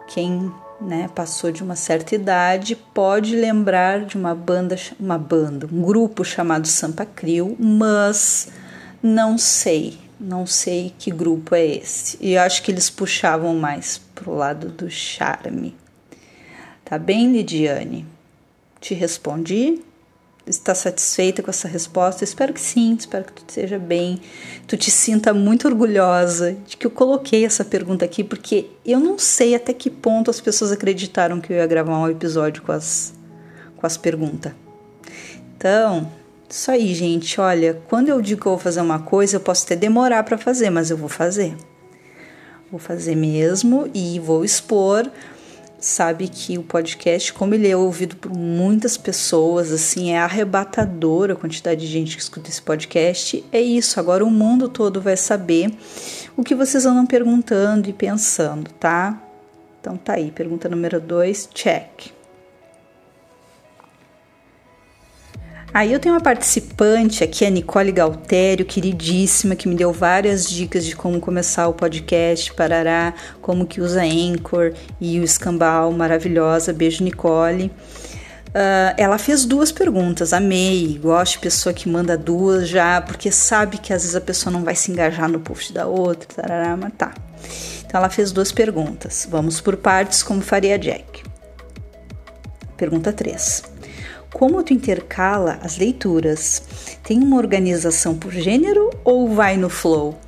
Quem 0.09 0.53
né, 0.81 1.09
passou 1.15 1.51
de 1.51 1.63
uma 1.63 1.77
certa 1.77 2.15
idade, 2.15 2.77
pode 2.77 3.37
lembrar 3.37 4.05
de 4.05 4.17
uma 4.17 4.35
banda, 4.35 4.77
uma 4.99 5.19
banda, 5.19 5.69
um 5.73 5.83
grupo 5.83 6.25
chamado 6.25 6.67
Sampa 6.67 7.07
Crio, 7.07 7.57
mas 7.59 8.49
não 9.03 9.39
sei, 9.39 9.99
não 10.19 10.47
sei 10.47 10.93
que 10.99 11.11
grupo 11.11 11.55
é 11.55 11.65
esse. 11.65 12.19
E 12.21 12.35
eu 12.35 12.43
acho 12.43 12.63
que 12.63 12.71
eles 12.71 12.91
puxavam 12.91 13.55
mais 13.55 13.99
pro 14.15 14.35
lado 14.35 14.69
do 14.69 14.91
charme. 14.91 15.75
Tá 16.85 16.99
bem, 16.99 17.33
Lidiane? 17.33 18.07
Te 18.81 18.95
respondi? 18.95 19.83
está 20.47 20.75
satisfeita 20.75 21.43
com 21.43 21.51
essa 21.51 21.67
resposta? 21.67 22.25
Espero 22.25 22.53
que 22.53 22.61
sim, 22.61 22.95
espero 22.99 23.25
que 23.25 23.33
tu 23.33 23.45
esteja 23.49 23.79
bem, 23.79 24.21
tu 24.67 24.77
te 24.77 24.91
sinta 24.91 25.33
muito 25.33 25.67
orgulhosa 25.67 26.57
de 26.67 26.77
que 26.77 26.87
eu 26.87 26.91
coloquei 26.91 27.45
essa 27.45 27.65
pergunta 27.65 28.05
aqui, 28.05 28.23
porque 28.23 28.67
eu 28.85 29.01
não 29.01 29.19
sei 29.19 29.55
até 29.55 29.73
que 29.73 29.89
ponto 29.89 30.31
as 30.31 30.41
pessoas 30.41 30.73
acreditaram 30.73 31.41
que 31.41 31.53
eu 31.53 31.57
ia 31.57 31.67
gravar 31.67 31.99
um 31.99 32.09
episódio 32.09 32.63
com 32.63 32.73
as, 32.73 33.15
com 33.77 33.87
as 33.87 33.97
perguntas. 33.97 34.53
Então, 35.57 36.11
isso 36.49 36.71
aí, 36.71 36.95
gente. 36.95 37.41
Olha, 37.41 37.81
quando 37.89 38.11
eu 38.11 38.21
digo 38.21 38.43
que 38.43 38.47
eu 38.47 38.53
vou 38.53 38.59
fazer 38.59 38.81
uma 38.81 38.99
coisa, 38.99 39.37
eu 39.37 39.41
posso 39.41 39.65
até 39.65 39.75
demorar 39.75 40.23
para 40.25 40.37
fazer, 40.37 40.69
mas 40.69 40.91
eu 40.91 40.97
vou 40.97 41.09
fazer. 41.09 41.57
Vou 42.71 42.79
fazer 42.79 43.15
mesmo 43.15 43.89
e 43.95 44.19
vou 44.19 44.45
expor 44.45 45.09
sabe 45.87 46.29
que 46.29 46.57
o 46.57 46.63
podcast, 46.63 47.33
como 47.33 47.55
ele 47.55 47.69
é 47.69 47.77
ouvido 47.77 48.17
por 48.17 48.33
muitas 48.33 48.97
pessoas, 48.97 49.71
assim, 49.71 50.13
é 50.13 50.19
arrebatador 50.19 51.31
a 51.31 51.37
quantidade 51.37 51.81
de 51.81 51.87
gente 51.87 52.17
que 52.17 52.23
escuta 52.23 52.49
esse 52.49 52.63
podcast. 52.63 53.45
É 53.53 53.61
isso, 53.61 54.01
agora 54.01 54.25
o 54.25 54.31
mundo 54.31 54.69
todo 54.69 55.01
vai 55.01 55.17
saber 55.17 55.73
o 56.37 56.43
que 56.43 56.55
vocês 56.55 56.87
andam 56.87 57.07
perguntando 57.07 57.89
e 57.89 57.93
pensando, 57.93 58.71
tá? 58.73 59.21
Então 59.81 59.97
tá 59.97 60.15
aí, 60.15 60.31
pergunta 60.31 60.69
número 60.69 61.01
2, 61.01 61.51
check. 61.53 62.14
Aí 65.75 65.93
eu 65.93 65.99
tenho 65.99 66.15
uma 66.15 66.21
participante 66.21 67.25
aqui, 67.25 67.45
a 67.45 67.51
Nicole 67.51 67.91
Galtério, 67.91 68.65
queridíssima, 68.65 69.57
que 69.57 69.67
me 69.67 69.75
deu 69.75 69.93
várias 69.93 70.49
dicas 70.49 70.85
de 70.85 70.95
como 70.95 71.19
começar 71.19 71.67
o 71.67 71.73
podcast, 71.73 72.55
parará, 72.55 73.13
como 73.43 73.67
que 73.67 73.81
usa 73.81 74.05
Anchor 74.05 74.73
e 75.01 75.19
o 75.19 75.25
Escambau, 75.25 75.91
maravilhosa. 75.91 76.73
Beijo, 76.73 77.03
Nicole. 77.03 77.73
Uh, 78.51 78.95
ela 78.97 79.19
fez 79.19 79.45
duas 79.45 79.73
perguntas, 79.73 80.33
amei, 80.33 80.97
gosto 81.03 81.33
de 81.33 81.39
pessoa 81.41 81.73
que 81.73 81.89
manda 81.89 82.17
duas 82.17 82.69
já, 82.69 83.01
porque 83.01 83.33
sabe 83.33 83.79
que 83.79 83.93
às 83.93 84.03
vezes 84.03 84.15
a 84.15 84.21
pessoa 84.21 84.53
não 84.53 84.63
vai 84.63 84.77
se 84.77 84.93
engajar 84.93 85.29
no 85.29 85.41
post 85.41 85.73
da 85.73 85.89
outra, 85.89 86.29
tarará, 86.37 86.77
mas 86.77 86.93
tá. 86.97 87.13
Então 87.85 87.99
ela 87.99 88.09
fez 88.09 88.31
duas 88.31 88.53
perguntas. 88.53 89.27
Vamos 89.29 89.61
por 89.61 89.77
partes, 89.77 90.23
como 90.23 90.41
faria 90.41 90.79
Jack. 90.79 91.25
Pergunta 92.77 93.13
3. 93.13 93.74
Como 94.35 94.65
tu 94.65 94.75
intercala 94.75 95.61
as 95.63 95.79
leituras? 95.79 96.61
Tem 97.05 97.23
uma 97.23 97.37
organização 97.37 98.17
por 98.17 98.33
gênero 98.33 98.91
ou 99.05 99.33
vai 99.33 99.57
no 99.57 99.71
flow? 99.71 100.19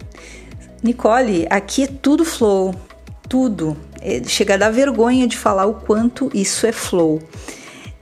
Nicole, 0.81 1.45
aqui 1.51 1.83
é 1.83 1.87
tudo 1.89 2.25
flow, 2.25 2.73
tudo. 3.29 3.77
É, 4.01 4.23
chega 4.23 4.55
a 4.55 4.59
dar 4.59 4.71
vergonha 4.71 5.27
de 5.27 5.37
falar 5.37 5.67
o 5.67 5.75
quanto 5.75 6.31
isso 6.33 6.69
é 6.69 6.71
flow. 6.71 7.21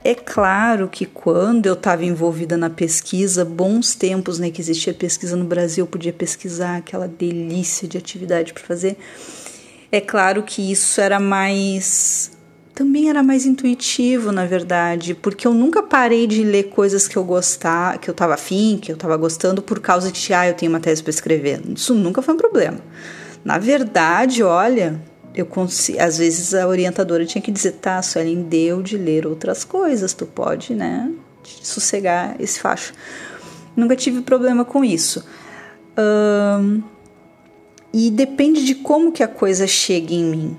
É 0.03 0.13
claro 0.13 0.87
que 0.87 1.07
quando 1.07 1.65
eu 1.65 1.73
estava 1.73 2.05
envolvida 2.05 2.55
na 2.55 2.69
pesquisa, 2.69 3.43
bons 3.43 3.95
tempos, 3.95 4.37
né, 4.37 4.51
que 4.51 4.61
existia 4.61 4.93
pesquisa 4.93 5.35
no 5.35 5.45
Brasil, 5.45 5.85
eu 5.85 5.89
podia 5.89 6.13
pesquisar 6.13 6.77
aquela 6.77 7.07
delícia 7.07 7.87
de 7.87 7.97
atividade 7.97 8.53
para 8.53 8.63
fazer. 8.63 8.95
É 9.91 9.99
claro 9.99 10.43
que 10.43 10.71
isso 10.71 11.01
era 11.01 11.19
mais 11.19 12.34
também 12.75 13.09
era 13.09 13.23
mais 13.23 13.45
intuitivo, 13.45 14.33
na 14.33 14.45
verdade, 14.45 15.15
porque 15.15 15.47
eu 15.47 15.53
nunca 15.53 15.81
parei 15.81 16.27
de 16.27 16.43
ler 16.43 16.63
coisas 16.63 17.07
que 17.07 17.15
eu 17.15 17.23
gostava, 17.23 17.97
que 17.97 18.09
eu 18.09 18.11
estava 18.11 18.33
afim, 18.33 18.77
que 18.79 18.91
eu 18.91 18.95
estava 18.95 19.15
gostando 19.15 19.61
por 19.61 19.79
causa 19.79 20.11
de 20.11 20.33
ah, 20.33 20.49
eu 20.49 20.53
tenho 20.53 20.73
uma 20.73 20.81
tese 20.81 21.01
para 21.01 21.09
escrever. 21.09 21.61
Isso 21.73 21.95
nunca 21.95 22.21
foi 22.21 22.33
um 22.33 22.37
problema. 22.37 22.79
Na 23.45 23.57
verdade, 23.57 24.43
olha, 24.43 25.01
eu 25.33 25.45
consigo, 25.45 26.01
às 26.01 26.17
vezes 26.17 26.53
a 26.53 26.67
orientadora 26.67 27.25
tinha 27.25 27.41
que 27.41 27.51
dizer, 27.51 27.73
tá, 27.73 28.01
Suelen, 28.01 28.43
deu 28.43 28.81
de 28.81 28.97
ler 28.97 29.25
outras 29.25 29.63
coisas, 29.63 30.13
tu 30.13 30.25
pode, 30.25 30.75
né, 30.75 31.09
sossegar 31.43 32.35
esse 32.39 32.59
facho. 32.59 32.93
Nunca 33.73 33.95
tive 33.95 34.21
problema 34.21 34.65
com 34.65 34.83
isso. 34.83 35.25
E 37.93 38.11
depende 38.11 38.65
de 38.65 38.75
como 38.75 39.13
que 39.13 39.23
a 39.23 39.29
coisa 39.29 39.65
chega 39.65 40.13
em 40.13 40.25
mim, 40.25 40.57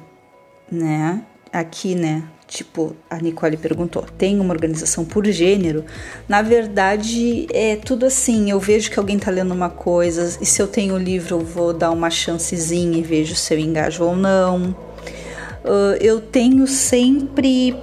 né? 0.73 1.23
Aqui, 1.61 1.95
né? 1.95 2.23
Tipo, 2.47 2.95
a 3.11 3.17
Nicole 3.19 3.57
perguntou, 3.57 4.05
tem 4.17 4.39
uma 4.39 4.55
organização 4.55 5.05
por 5.05 5.27
gênero? 5.27 5.85
Na 6.29 6.43
verdade, 6.43 7.49
é 7.53 7.75
tudo 7.75 8.07
assim. 8.07 8.51
Eu 8.51 8.61
vejo 8.61 8.91
que 8.91 8.99
alguém 8.99 9.19
tá 9.19 9.31
lendo 9.31 9.53
uma 9.53 9.69
coisa, 9.69 10.39
e 10.41 10.47
se 10.47 10.63
eu 10.63 10.69
tenho 10.69 10.95
o 10.95 10.99
livro, 10.99 11.37
eu 11.37 11.41
vou 11.41 11.73
dar 11.73 11.91
uma 11.91 12.09
chancezinha 12.09 12.99
e 12.99 13.03
vejo 13.03 13.35
se 13.35 13.53
eu 13.53 13.59
engajo 13.59 14.05
ou 14.05 14.15
não. 14.15 14.77
Uh, 15.65 15.97
eu 16.01 16.21
tenho 16.21 16.67
sempre 16.69 17.77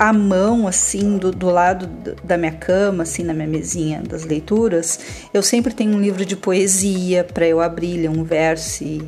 a 0.00 0.14
mão, 0.14 0.66
assim, 0.66 1.18
do, 1.18 1.30
do 1.30 1.50
lado 1.50 1.86
da 2.24 2.38
minha 2.38 2.52
cama, 2.52 3.02
assim, 3.02 3.22
na 3.22 3.34
minha 3.34 3.46
mesinha 3.46 4.00
das 4.00 4.24
leituras, 4.24 4.98
eu 5.32 5.42
sempre 5.42 5.74
tenho 5.74 5.94
um 5.94 6.00
livro 6.00 6.24
de 6.24 6.36
poesia 6.36 7.22
para 7.22 7.46
eu 7.46 7.60
abrir, 7.60 7.98
ler 7.98 8.08
um 8.08 8.24
verso 8.24 8.82
e 8.82 9.02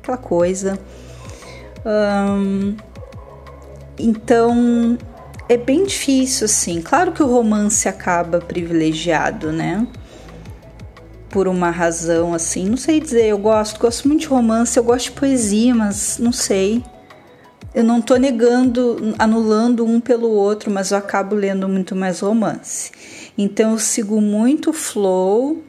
aquela 0.00 0.16
coisa. 0.16 0.78
Um, 1.84 2.76
então 3.98 4.96
é 5.48 5.56
bem 5.56 5.84
difícil, 5.84 6.44
assim. 6.44 6.80
Claro 6.82 7.12
que 7.12 7.22
o 7.22 7.26
romance 7.26 7.88
acaba 7.88 8.38
privilegiado, 8.38 9.50
né? 9.50 9.86
Por 11.30 11.48
uma 11.48 11.70
razão 11.70 12.32
assim, 12.34 12.68
não 12.68 12.76
sei 12.76 13.00
dizer, 13.00 13.26
eu 13.26 13.38
gosto, 13.38 13.78
gosto 13.78 14.08
muito 14.08 14.20
de 14.22 14.26
romance, 14.26 14.78
eu 14.78 14.84
gosto 14.84 15.06
de 15.06 15.12
poesia, 15.12 15.74
mas 15.74 16.18
não 16.18 16.32
sei. 16.32 16.82
Eu 17.74 17.84
não 17.84 18.00
tô 18.00 18.16
negando, 18.16 19.14
anulando 19.18 19.84
um 19.84 20.00
pelo 20.00 20.28
outro, 20.30 20.70
mas 20.70 20.90
eu 20.90 20.98
acabo 20.98 21.34
lendo 21.34 21.68
muito 21.68 21.94
mais 21.94 22.20
romance. 22.20 22.90
Então 23.36 23.72
eu 23.72 23.78
sigo 23.78 24.20
muito 24.20 24.70
o 24.70 24.72
flow 24.72 25.62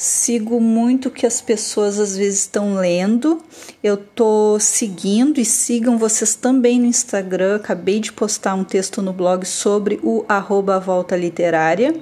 sigo 0.00 0.62
muito 0.62 1.08
o 1.08 1.10
que 1.10 1.26
as 1.26 1.42
pessoas 1.42 2.00
às 2.00 2.16
vezes 2.16 2.40
estão 2.40 2.76
lendo. 2.76 3.38
Eu 3.84 3.98
tô 3.98 4.58
seguindo 4.58 5.38
e 5.38 5.44
sigam 5.44 5.98
vocês 5.98 6.34
também 6.34 6.80
no 6.80 6.86
Instagram. 6.86 7.56
Acabei 7.56 8.00
de 8.00 8.10
postar 8.10 8.54
um 8.54 8.64
texto 8.64 9.02
no 9.02 9.12
blog 9.12 9.44
sobre 9.44 10.00
o 10.02 10.24
arroba 10.26 10.80
Volta 10.80 11.14
Literária, 11.14 11.94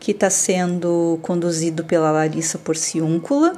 que 0.00 0.12
está 0.12 0.30
sendo 0.30 1.18
conduzido 1.20 1.84
pela 1.84 2.10
Larissa 2.10 2.56
Porciúncula. 2.56 3.52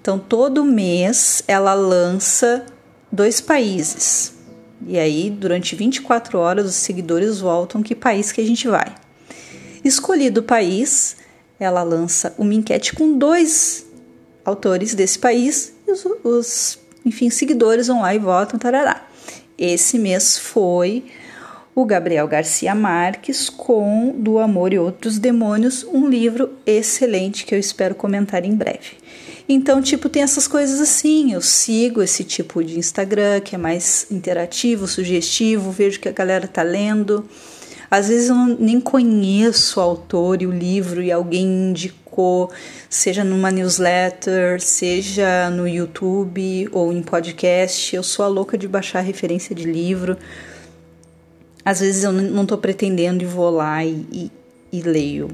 Então, 0.00 0.18
todo 0.18 0.64
mês 0.64 1.40
ela 1.46 1.72
lança 1.72 2.66
dois 3.12 3.40
países. 3.40 4.32
E 4.84 4.98
aí, 4.98 5.30
durante 5.30 5.76
24 5.76 6.36
horas, 6.36 6.66
os 6.66 6.74
seguidores 6.74 7.38
voltam 7.38 7.80
que 7.80 7.94
país 7.94 8.32
que 8.32 8.40
a 8.40 8.44
gente 8.44 8.66
vai. 8.66 8.92
Escolhido 9.84 10.40
o 10.40 10.42
país, 10.42 11.16
ela 11.60 11.82
lança 11.82 12.34
uma 12.38 12.54
enquete 12.54 12.94
com 12.94 13.16
dois 13.16 13.86
autores 14.44 14.94
desse 14.94 15.18
país 15.18 15.72
e 15.86 15.92
os, 15.92 16.04
os 16.24 16.78
enfim, 17.04 17.30
seguidores 17.30 17.86
vão 17.86 18.00
lá 18.00 18.14
e 18.14 18.18
votam, 18.18 18.58
tarará. 18.58 19.06
Esse 19.56 19.98
mês 19.98 20.38
foi 20.38 21.04
o 21.74 21.84
Gabriel 21.84 22.26
Garcia 22.26 22.74
Marques 22.74 23.48
com 23.48 24.14
Do 24.16 24.38
Amor 24.38 24.72
e 24.72 24.78
Outros 24.78 25.18
Demônios, 25.18 25.84
um 25.84 26.08
livro 26.08 26.50
excelente 26.66 27.44
que 27.44 27.54
eu 27.54 27.58
espero 27.58 27.94
comentar 27.94 28.44
em 28.44 28.54
breve. 28.54 28.98
Então, 29.48 29.82
tipo, 29.82 30.08
tem 30.08 30.22
essas 30.22 30.46
coisas 30.46 30.80
assim. 30.80 31.32
Eu 31.32 31.40
sigo 31.40 32.00
esse 32.00 32.22
tipo 32.22 32.62
de 32.62 32.78
Instagram 32.78 33.40
que 33.40 33.56
é 33.56 33.58
mais 33.58 34.06
interativo, 34.10 34.86
sugestivo, 34.86 35.72
vejo 35.72 35.98
que 35.98 36.08
a 36.08 36.12
galera 36.12 36.46
tá 36.46 36.62
lendo. 36.62 37.28
Às 37.90 38.08
vezes 38.08 38.28
eu 38.28 38.36
não, 38.36 38.46
nem 38.58 38.80
conheço 38.80 39.80
o 39.80 39.82
autor 39.82 40.40
e 40.40 40.46
o 40.46 40.50
livro 40.52 41.02
e 41.02 41.10
alguém 41.10 41.70
indicou, 41.70 42.50
seja 42.88 43.24
numa 43.24 43.50
newsletter, 43.50 44.60
seja 44.60 45.50
no 45.50 45.66
YouTube 45.66 46.68
ou 46.70 46.92
em 46.92 47.02
podcast. 47.02 47.96
Eu 47.96 48.02
sou 48.02 48.24
a 48.24 48.28
louca 48.28 48.56
de 48.56 48.68
baixar 48.68 49.00
referência 49.00 49.54
de 49.54 49.64
livro. 49.64 50.16
Às 51.64 51.80
vezes 51.80 52.04
eu 52.04 52.12
não 52.12 52.42
estou 52.42 52.58
pretendendo 52.58 53.24
e 53.24 53.26
vou 53.26 53.50
lá 53.50 53.84
e, 53.84 54.06
e, 54.12 54.32
e 54.72 54.82
leio 54.82 55.28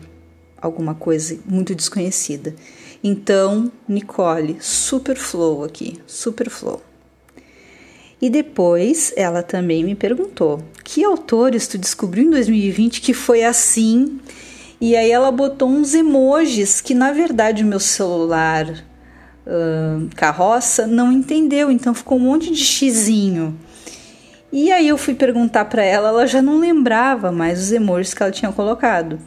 alguma 0.61 0.95
coisa 0.95 1.39
muito 1.45 1.75
desconhecida. 1.75 2.55
Então, 3.05 3.71
Nicole, 3.87 4.57
super 4.61 5.17
flow 5.17 5.63
aqui, 5.63 6.01
super 6.07 6.49
flow. 6.49 6.86
E 8.21 8.31
depois 8.31 9.13
ela 9.17 9.43
também 9.43 9.85
me 9.85 9.95
perguntou: 9.95 10.63
que 10.83 11.05
autores 11.05 11.69
tu 11.69 11.77
descobriu 11.77 12.25
em 12.25 12.31
2020 12.31 13.01
que 13.01 13.13
foi 13.13 13.45
assim? 13.45 14.19
E 14.81 14.95
aí 14.97 15.11
ela 15.11 15.31
botou 15.31 15.69
uns 15.69 15.95
emojis 15.95 16.81
que 16.81 16.95
na 16.95 17.13
verdade 17.13 17.65
o 17.65 17.67
meu 17.67 17.81
celular 17.81 18.69
uh, 19.47 20.09
carroça 20.15 20.87
não 20.87 21.11
entendeu, 21.13 21.71
então 21.71 21.95
ficou 21.95 22.19
um 22.19 22.23
monte 22.23 22.51
de 22.51 22.63
xizinho. 22.63 23.59
E 24.53 24.71
aí 24.71 24.89
eu 24.89 24.97
fui 24.97 25.15
perguntar 25.15 25.67
para 25.67 25.83
ela, 25.83 26.09
ela 26.09 26.27
já 26.27 26.41
não 26.41 26.59
lembrava 26.59 27.33
mais 27.33 27.61
os 27.61 27.73
emojis 27.73 28.15
que 28.15 28.23
ela 28.23 28.33
tinha 28.33 28.53
colocado. 28.53 29.19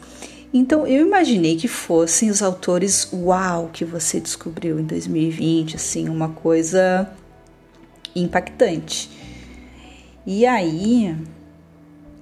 Então 0.52 0.88
eu 0.88 1.06
imaginei 1.06 1.56
que 1.56 1.68
fossem 1.68 2.30
os 2.30 2.42
autores 2.42 3.10
uau 3.14 3.70
que 3.72 3.86
você 3.86 4.20
descobriu 4.20 4.80
em 4.80 4.84
2020, 4.84 5.76
assim, 5.76 6.10
uma 6.10 6.30
coisa 6.30 7.08
impactante. 8.16 9.10
E 10.26 10.46
aí 10.46 11.16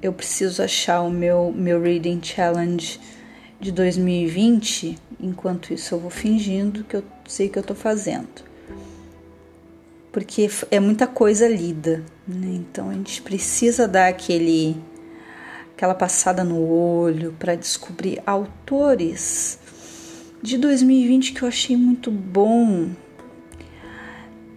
eu 0.02 0.14
preciso 0.14 0.62
achar 0.62 1.02
o 1.02 1.10
meu, 1.10 1.54
meu 1.56 1.82
Reading 1.82 2.22
Challenge 2.22 3.00
de 3.60 3.72
2020. 3.72 4.98
Enquanto 5.20 5.74
isso, 5.74 5.96
eu 5.96 6.00
vou 6.00 6.10
fingindo 6.10 6.84
que 6.84 6.96
eu 6.96 7.04
sei 7.28 7.50
que 7.50 7.58
eu 7.58 7.64
tô 7.64 7.76
fazendo. 7.76 8.48
Porque 10.12 10.50
é 10.72 10.80
muita 10.80 11.06
coisa 11.06 11.48
lida, 11.48 12.04
né? 12.28 12.48
Então 12.56 12.90
a 12.90 12.94
gente 12.94 13.22
precisa 13.22 13.88
dar 13.88 14.08
aquele 14.08 14.76
aquela 15.74 15.94
passada 15.94 16.44
no 16.44 16.60
olho 16.60 17.36
para 17.38 17.54
descobrir 17.54 18.20
autores 18.26 19.60
de 20.42 20.58
2020 20.58 21.34
que 21.34 21.44
eu 21.44 21.48
achei 21.48 21.78
muito 21.78 22.10
bom 22.10 22.90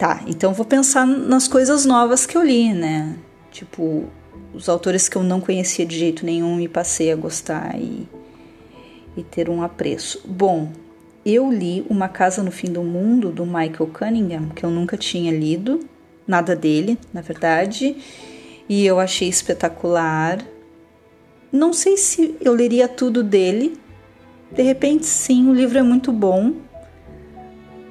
Tá, 0.01 0.19
então 0.25 0.51
vou 0.51 0.65
pensar 0.65 1.05
nas 1.05 1.47
coisas 1.47 1.85
novas 1.85 2.25
que 2.25 2.35
eu 2.35 2.43
li, 2.43 2.73
né? 2.73 3.15
Tipo, 3.51 4.05
os 4.51 4.67
autores 4.67 5.07
que 5.07 5.15
eu 5.15 5.21
não 5.21 5.39
conhecia 5.39 5.85
de 5.85 5.95
jeito 5.95 6.25
nenhum 6.25 6.59
e 6.59 6.67
passei 6.67 7.11
a 7.11 7.15
gostar 7.15 7.79
e, 7.79 8.09
e 9.15 9.21
ter 9.21 9.47
um 9.47 9.61
apreço. 9.61 10.23
Bom, 10.25 10.71
eu 11.23 11.51
li 11.51 11.85
Uma 11.87 12.09
Casa 12.09 12.41
no 12.41 12.49
Fim 12.49 12.71
do 12.71 12.81
Mundo, 12.81 13.29
do 13.29 13.45
Michael 13.45 13.91
Cunningham, 13.93 14.49
que 14.55 14.63
eu 14.63 14.71
nunca 14.71 14.97
tinha 14.97 15.31
lido, 15.31 15.81
nada 16.25 16.55
dele, 16.55 16.97
na 17.13 17.21
verdade, 17.21 17.95
e 18.67 18.83
eu 18.83 18.99
achei 18.99 19.29
espetacular. 19.29 20.39
Não 21.51 21.71
sei 21.73 21.95
se 21.95 22.35
eu 22.41 22.55
leria 22.55 22.87
tudo 22.87 23.21
dele, 23.21 23.77
De 24.51 24.63
repente, 24.63 25.05
sim, 25.05 25.47
o 25.47 25.53
livro 25.53 25.77
é 25.77 25.83
muito 25.83 26.11
bom, 26.11 26.53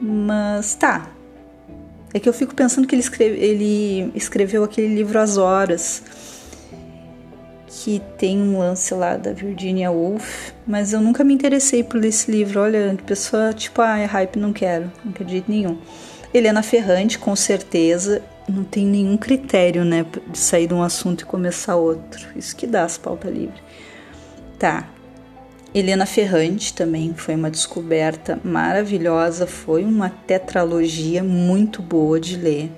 mas 0.00 0.74
tá. 0.74 1.19
É 2.12 2.18
que 2.18 2.28
eu 2.28 2.32
fico 2.32 2.54
pensando 2.54 2.86
que 2.86 2.94
ele, 2.94 3.02
escreve, 3.02 3.36
ele 3.38 4.10
escreveu 4.14 4.64
aquele 4.64 4.92
livro 4.94 5.18
As 5.18 5.36
Horas, 5.36 6.02
que 7.66 8.02
tem 8.18 8.36
um 8.38 8.58
lance 8.58 8.92
lá 8.94 9.16
da 9.16 9.32
Virginia 9.32 9.90
Woolf, 9.90 10.52
mas 10.66 10.92
eu 10.92 11.00
nunca 11.00 11.22
me 11.22 11.32
interessei 11.32 11.84
por 11.84 12.04
esse 12.04 12.30
livro. 12.30 12.60
Olha, 12.60 12.98
pessoa 13.06 13.52
tipo, 13.52 13.80
ah, 13.80 13.98
é 13.98 14.04
hype, 14.04 14.36
não 14.38 14.52
quero, 14.52 14.90
não 15.04 15.12
acredito 15.12 15.48
nenhum. 15.48 15.78
Helena 16.34 16.62
Ferrante, 16.62 17.18
com 17.18 17.34
certeza, 17.36 18.22
não 18.48 18.64
tem 18.64 18.84
nenhum 18.84 19.16
critério, 19.16 19.84
né, 19.84 20.04
de 20.28 20.38
sair 20.38 20.66
de 20.66 20.74
um 20.74 20.82
assunto 20.82 21.22
e 21.22 21.24
começar 21.24 21.76
outro. 21.76 22.26
Isso 22.36 22.54
que 22.56 22.66
dá 22.66 22.84
as 22.84 22.98
pauta 22.98 23.30
livre. 23.30 23.62
Tá. 24.58 24.88
Helena 25.74 26.04
Ferrante 26.04 26.74
também 26.74 27.14
foi 27.14 27.36
uma 27.36 27.50
descoberta 27.50 28.40
maravilhosa, 28.42 29.46
foi 29.46 29.84
uma 29.84 30.10
tetralogia 30.10 31.22
muito 31.22 31.80
boa 31.80 32.18
de 32.18 32.36
ler 32.36 32.70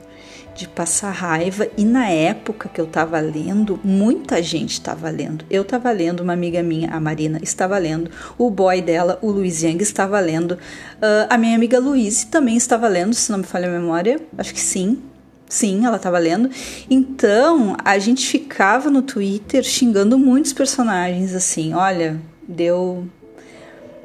de 0.55 0.69
passar 0.69 1.11
raiva 1.11 1.67
e 1.77 1.85
na 1.85 2.09
época 2.09 2.69
que 2.69 2.81
eu 2.81 2.85
estava 2.85 3.19
lendo, 3.21 3.81
muita 3.83 4.43
gente 4.43 4.73
estava 4.73 5.09
lendo. 5.11 5.45
Eu 5.51 5.63
estava 5.63 5.91
lendo, 5.91 6.21
uma 6.21 6.33
amiga 6.33 6.63
minha, 6.63 6.91
a 6.91 7.01
Marina, 7.01 7.39
estava 7.43 7.79
lendo, 7.79 8.11
o 8.37 8.51
boy 8.51 8.81
dela, 8.83 9.19
o 9.23 9.31
Luiz 9.31 9.63
Yang, 9.63 9.83
estava 9.83 10.21
lendo, 10.21 10.53
uh, 10.53 11.27
a 11.29 11.39
minha 11.39 11.57
amiga 11.57 11.79
Luiz 11.81 12.25
também 12.25 12.57
estava 12.57 12.87
lendo, 12.89 13.15
se 13.15 13.31
não 13.31 13.39
me 13.39 13.45
falha 13.45 13.69
a 13.69 13.73
memória, 13.73 14.21
acho 14.37 14.53
que 14.53 14.61
sim. 14.61 15.03
Sim, 15.49 15.85
ela 15.85 15.97
estava 15.97 16.19
lendo. 16.19 16.49
Então, 16.89 17.77
a 17.85 17.99
gente 17.99 18.27
ficava 18.27 18.91
no 18.91 19.03
Twitter 19.03 19.63
xingando 19.63 20.19
muitos 20.19 20.55
personagens 20.55 21.35
assim, 21.35 21.75
olha, 21.75 22.19
deu 22.47 23.07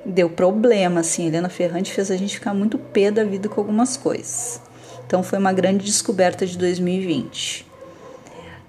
deu 0.06 0.30
problema 0.30 1.02
assim, 1.02 1.28
Helena 1.28 1.50
Ferrante 1.50 1.92
fez 1.92 2.10
a 2.10 2.16
gente 2.16 2.36
ficar 2.36 2.54
muito 2.54 2.78
pé 2.78 3.12
da 3.12 3.26
vida 3.26 3.50
com 3.50 3.60
algumas 3.60 3.98
coisas. 3.98 4.62
Então 5.06 5.22
foi 5.22 5.38
uma 5.38 5.52
grande 5.52 5.86
descoberta 5.86 6.46
de 6.46 6.58
2020. 6.58 7.66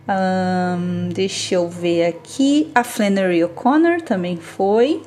Um, 0.08 1.10
deixa 1.10 1.54
eu 1.54 1.68
ver 1.68 2.06
aqui. 2.06 2.70
A 2.74 2.82
Flannery 2.82 3.44
O'Connor 3.44 4.00
também 4.02 4.36
foi. 4.36 5.02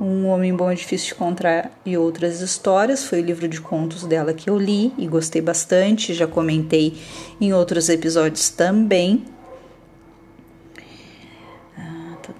Um 0.00 0.26
Homem 0.26 0.54
Bom 0.54 0.70
é 0.70 0.74
Difícil 0.74 1.08
de 1.08 1.14
Encontrar 1.14 1.70
e 1.84 1.96
Outras 1.96 2.40
Histórias. 2.40 3.04
Foi 3.04 3.20
o 3.20 3.24
livro 3.24 3.46
de 3.46 3.60
contos 3.60 4.04
dela 4.04 4.32
que 4.32 4.50
eu 4.50 4.58
li 4.58 4.92
e 4.98 5.06
gostei 5.06 5.40
bastante. 5.40 6.14
Já 6.14 6.26
comentei 6.26 6.94
em 7.40 7.52
outros 7.52 7.88
episódios 7.88 8.50
também 8.50 9.24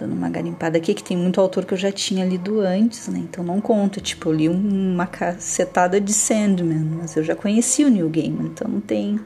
dando 0.02 0.14
uma 0.14 0.28
garimpada 0.28 0.78
aqui, 0.78 0.94
que 0.94 1.02
tem 1.02 1.16
muito 1.16 1.40
autor 1.40 1.64
que 1.64 1.74
eu 1.74 1.78
já 1.78 1.92
tinha 1.92 2.24
lido 2.24 2.60
antes, 2.60 3.06
né? 3.06 3.20
Então 3.20 3.44
não 3.44 3.60
conta. 3.60 4.00
Tipo, 4.00 4.30
eu 4.30 4.32
li 4.32 4.48
uma 4.48 5.06
cacetada 5.06 6.00
de 6.00 6.12
Sandman, 6.12 6.98
mas 6.98 7.16
eu 7.16 7.22
já 7.22 7.36
conheci 7.36 7.84
o 7.84 7.90
Neil 7.90 8.08
Gaiman, 8.08 8.46
então 8.46 8.68
não 8.68 8.80
tem, 8.80 9.20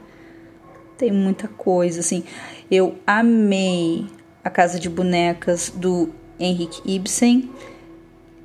tem 0.97 1.11
muita 1.11 1.47
coisa, 1.47 1.99
assim. 1.99 2.23
Eu 2.69 2.95
amei 3.07 4.05
A 4.43 4.49
Casa 4.49 4.79
de 4.79 4.87
Bonecas 4.87 5.73
do 5.75 6.09
Henrik 6.39 6.79
Ibsen. 6.85 7.49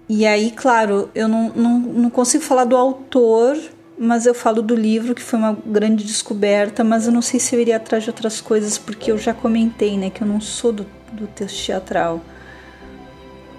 E 0.09 0.26
aí, 0.26 0.50
claro, 0.50 1.11
eu 1.14 1.28
não, 1.28 1.50
não, 1.50 1.78
não 1.78 2.11
consigo 2.11 2.42
falar 2.42 2.64
do 2.64 2.76
autor, 2.76 3.59
mas 4.02 4.26
eu 4.26 4.34
falo 4.34 4.60
do 4.60 4.74
livro, 4.74 5.14
que 5.14 5.22
foi 5.22 5.38
uma 5.38 5.56
grande 5.64 6.04
descoberta, 6.04 6.82
mas 6.82 7.06
eu 7.06 7.12
não 7.12 7.22
sei 7.22 7.38
se 7.38 7.54
eu 7.54 7.60
iria 7.60 7.76
atrás 7.76 8.04
de 8.04 8.10
outras 8.10 8.40
coisas, 8.40 8.76
porque 8.76 9.12
eu 9.12 9.18
já 9.18 9.32
comentei, 9.32 9.96
né, 9.96 10.10
que 10.10 10.22
eu 10.22 10.26
não 10.26 10.40
sou 10.40 10.72
do 10.72 10.86
do 11.12 11.26
texto 11.26 11.66
teatral. 11.66 12.20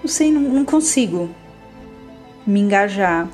Não 0.02 0.08
sei, 0.08 0.30
não, 0.30 0.40
não 0.40 0.64
consigo 0.64 1.30
me 2.46 2.60
engajar. 2.60 3.28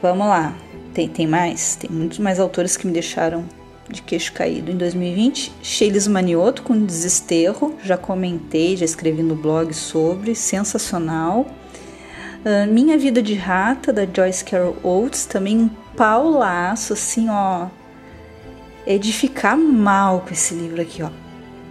Vamos 0.00 0.26
lá, 0.26 0.56
tem, 0.92 1.08
tem 1.08 1.26
mais? 1.26 1.76
Tem 1.76 1.88
muitos 1.90 2.18
mais 2.18 2.40
autores 2.40 2.76
que 2.76 2.86
me 2.86 2.92
deixaram 2.92 3.44
de 3.88 4.02
queixo 4.02 4.32
caído. 4.32 4.70
Em 4.70 4.76
2020, 4.76 5.52
Sheilis 5.62 6.08
Manioto 6.08 6.62
com 6.62 6.84
Desesterro, 6.84 7.76
já 7.84 7.96
comentei, 7.96 8.76
já 8.76 8.84
escrevi 8.84 9.22
no 9.22 9.36
blog 9.36 9.72
sobre, 9.72 10.34
sensacional. 10.34 11.46
Uh, 12.44 12.70
Minha 12.72 12.98
Vida 12.98 13.22
de 13.22 13.34
Rata, 13.34 13.92
da 13.92 14.04
Joyce 14.04 14.44
Carol 14.44 14.76
Oates, 14.82 15.26
também 15.26 15.58
um 15.58 15.68
paulaço, 15.96 16.92
assim, 16.92 17.28
ó. 17.28 17.68
É 18.86 18.98
de 18.98 19.12
ficar 19.12 19.56
mal 19.56 20.20
com 20.20 20.30
esse 20.30 20.54
livro 20.54 20.82
aqui, 20.82 21.02
ó 21.02 21.10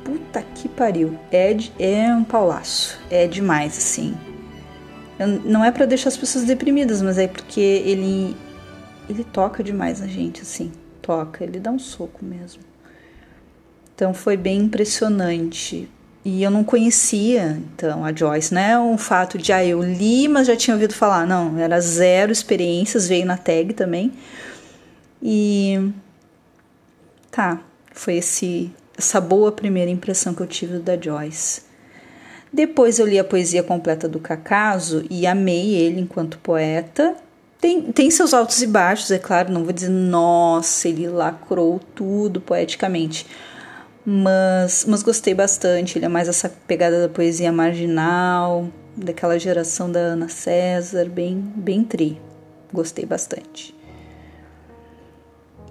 puta 0.03 0.41
que 0.55 0.67
pariu. 0.67 1.17
É, 1.31 1.55
é 1.79 2.13
um 2.13 2.23
paulaço. 2.23 2.99
É 3.09 3.27
demais, 3.27 3.77
assim. 3.77 4.15
Não 5.45 5.63
é 5.63 5.71
para 5.71 5.85
deixar 5.85 6.09
as 6.09 6.17
pessoas 6.17 6.45
deprimidas, 6.45 7.01
mas 7.01 7.17
é 7.17 7.27
porque 7.27 7.59
ele 7.59 8.35
ele 9.09 9.23
toca 9.23 9.63
demais 9.63 9.99
na 9.99 10.07
gente, 10.07 10.41
assim. 10.41 10.71
Toca, 11.01 11.43
ele 11.43 11.59
dá 11.59 11.71
um 11.71 11.79
soco 11.79 12.23
mesmo. 12.23 12.63
Então 13.93 14.13
foi 14.13 14.35
bem 14.35 14.61
impressionante. 14.61 15.89
E 16.23 16.43
eu 16.43 16.51
não 16.51 16.63
conhecia, 16.63 17.59
então, 17.73 18.05
a 18.05 18.13
Joyce. 18.13 18.53
Não 18.53 18.61
é 18.61 18.79
um 18.79 18.97
fato 18.97 19.37
de, 19.37 19.51
ah, 19.51 19.65
eu 19.65 19.81
li, 19.81 20.27
mas 20.27 20.45
já 20.45 20.55
tinha 20.55 20.75
ouvido 20.75 20.93
falar. 20.93 21.25
Não, 21.25 21.57
era 21.57 21.79
zero 21.81 22.31
experiências, 22.31 23.07
veio 23.07 23.25
na 23.25 23.37
tag 23.37 23.73
também. 23.73 24.11
E. 25.21 25.91
Tá, 27.31 27.61
foi 27.93 28.17
esse 28.17 28.71
essa 28.97 29.19
boa 29.19 29.51
primeira 29.51 29.89
impressão 29.89 30.33
que 30.33 30.41
eu 30.41 30.47
tive 30.47 30.77
da 30.77 30.99
Joyce. 30.99 31.63
Depois 32.53 32.99
eu 32.99 33.07
li 33.07 33.17
a 33.17 33.23
poesia 33.23 33.63
completa 33.63 34.07
do 34.07 34.19
Cacaso 34.19 35.03
e 35.09 35.25
amei 35.25 35.73
ele 35.73 36.01
enquanto 36.01 36.37
poeta. 36.37 37.15
Tem, 37.59 37.91
tem 37.91 38.11
seus 38.11 38.33
altos 38.33 38.61
e 38.61 38.67
baixos, 38.67 39.11
é 39.11 39.19
claro, 39.19 39.51
não 39.51 39.63
vou 39.63 39.71
dizer, 39.71 39.89
nossa, 39.89 40.87
ele 40.87 41.07
lacrou 41.07 41.79
tudo 41.95 42.41
poeticamente. 42.41 43.25
Mas, 44.05 44.85
mas 44.87 45.03
gostei 45.03 45.33
bastante. 45.33 45.97
Ele 45.97 46.05
é 46.05 46.09
mais 46.09 46.27
essa 46.27 46.49
pegada 46.49 47.01
da 47.01 47.09
poesia 47.09 47.51
marginal, 47.51 48.67
daquela 48.95 49.39
geração 49.39 49.91
da 49.91 49.99
Ana 49.99 50.27
César, 50.27 51.05
bem, 51.05 51.37
bem 51.55 51.83
tri. 51.83 52.19
Gostei 52.73 53.05
bastante. 53.05 53.75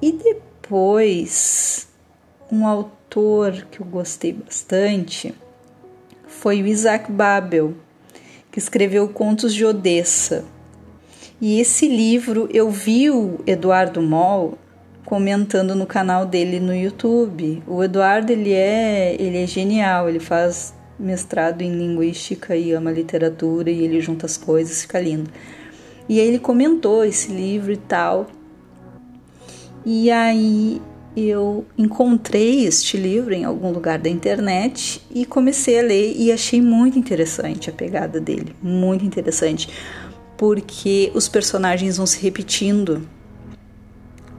E 0.00 0.12
depois, 0.12 1.88
um 2.50 2.66
autor 2.66 3.66
que 3.70 3.80
eu 3.80 3.86
gostei 3.86 4.32
bastante 4.32 5.34
foi 6.26 6.62
o 6.62 6.66
Isaac 6.66 7.10
Babel, 7.10 7.74
que 8.50 8.58
escreveu 8.58 9.08
Contos 9.08 9.54
de 9.54 9.64
Odessa. 9.64 10.44
E 11.40 11.60
esse 11.60 11.88
livro 11.88 12.48
eu 12.52 12.70
vi 12.70 13.10
o 13.10 13.40
Eduardo 13.46 14.00
Moll 14.00 14.58
comentando 15.10 15.74
no 15.74 15.86
canal 15.86 16.24
dele 16.24 16.60
no 16.60 16.72
YouTube. 16.72 17.60
O 17.66 17.82
Eduardo 17.82 18.30
ele 18.30 18.52
é, 18.52 19.16
ele 19.18 19.42
é 19.42 19.46
genial, 19.46 20.08
ele 20.08 20.20
faz 20.20 20.72
mestrado 20.96 21.62
em 21.62 21.72
linguística 21.72 22.54
e 22.54 22.70
ama 22.70 22.92
literatura 22.92 23.72
e 23.72 23.82
ele 23.82 24.00
junta 24.00 24.26
as 24.26 24.36
coisas, 24.36 24.82
fica 24.82 25.00
lindo. 25.00 25.28
E 26.08 26.20
aí 26.20 26.28
ele 26.28 26.38
comentou 26.38 27.04
esse 27.04 27.32
livro 27.32 27.72
e 27.72 27.76
tal. 27.76 28.28
E 29.84 30.12
aí 30.12 30.80
eu 31.16 31.66
encontrei 31.76 32.64
este 32.64 32.96
livro 32.96 33.34
em 33.34 33.44
algum 33.44 33.72
lugar 33.72 33.98
da 33.98 34.08
internet 34.08 35.02
e 35.12 35.26
comecei 35.26 35.80
a 35.80 35.82
ler 35.82 36.14
e 36.16 36.30
achei 36.30 36.62
muito 36.62 36.96
interessante 36.96 37.68
a 37.68 37.72
pegada 37.72 38.20
dele, 38.20 38.54
muito 38.62 39.04
interessante, 39.04 39.68
porque 40.36 41.10
os 41.16 41.26
personagens 41.26 41.96
vão 41.96 42.06
se 42.06 42.22
repetindo. 42.22 43.08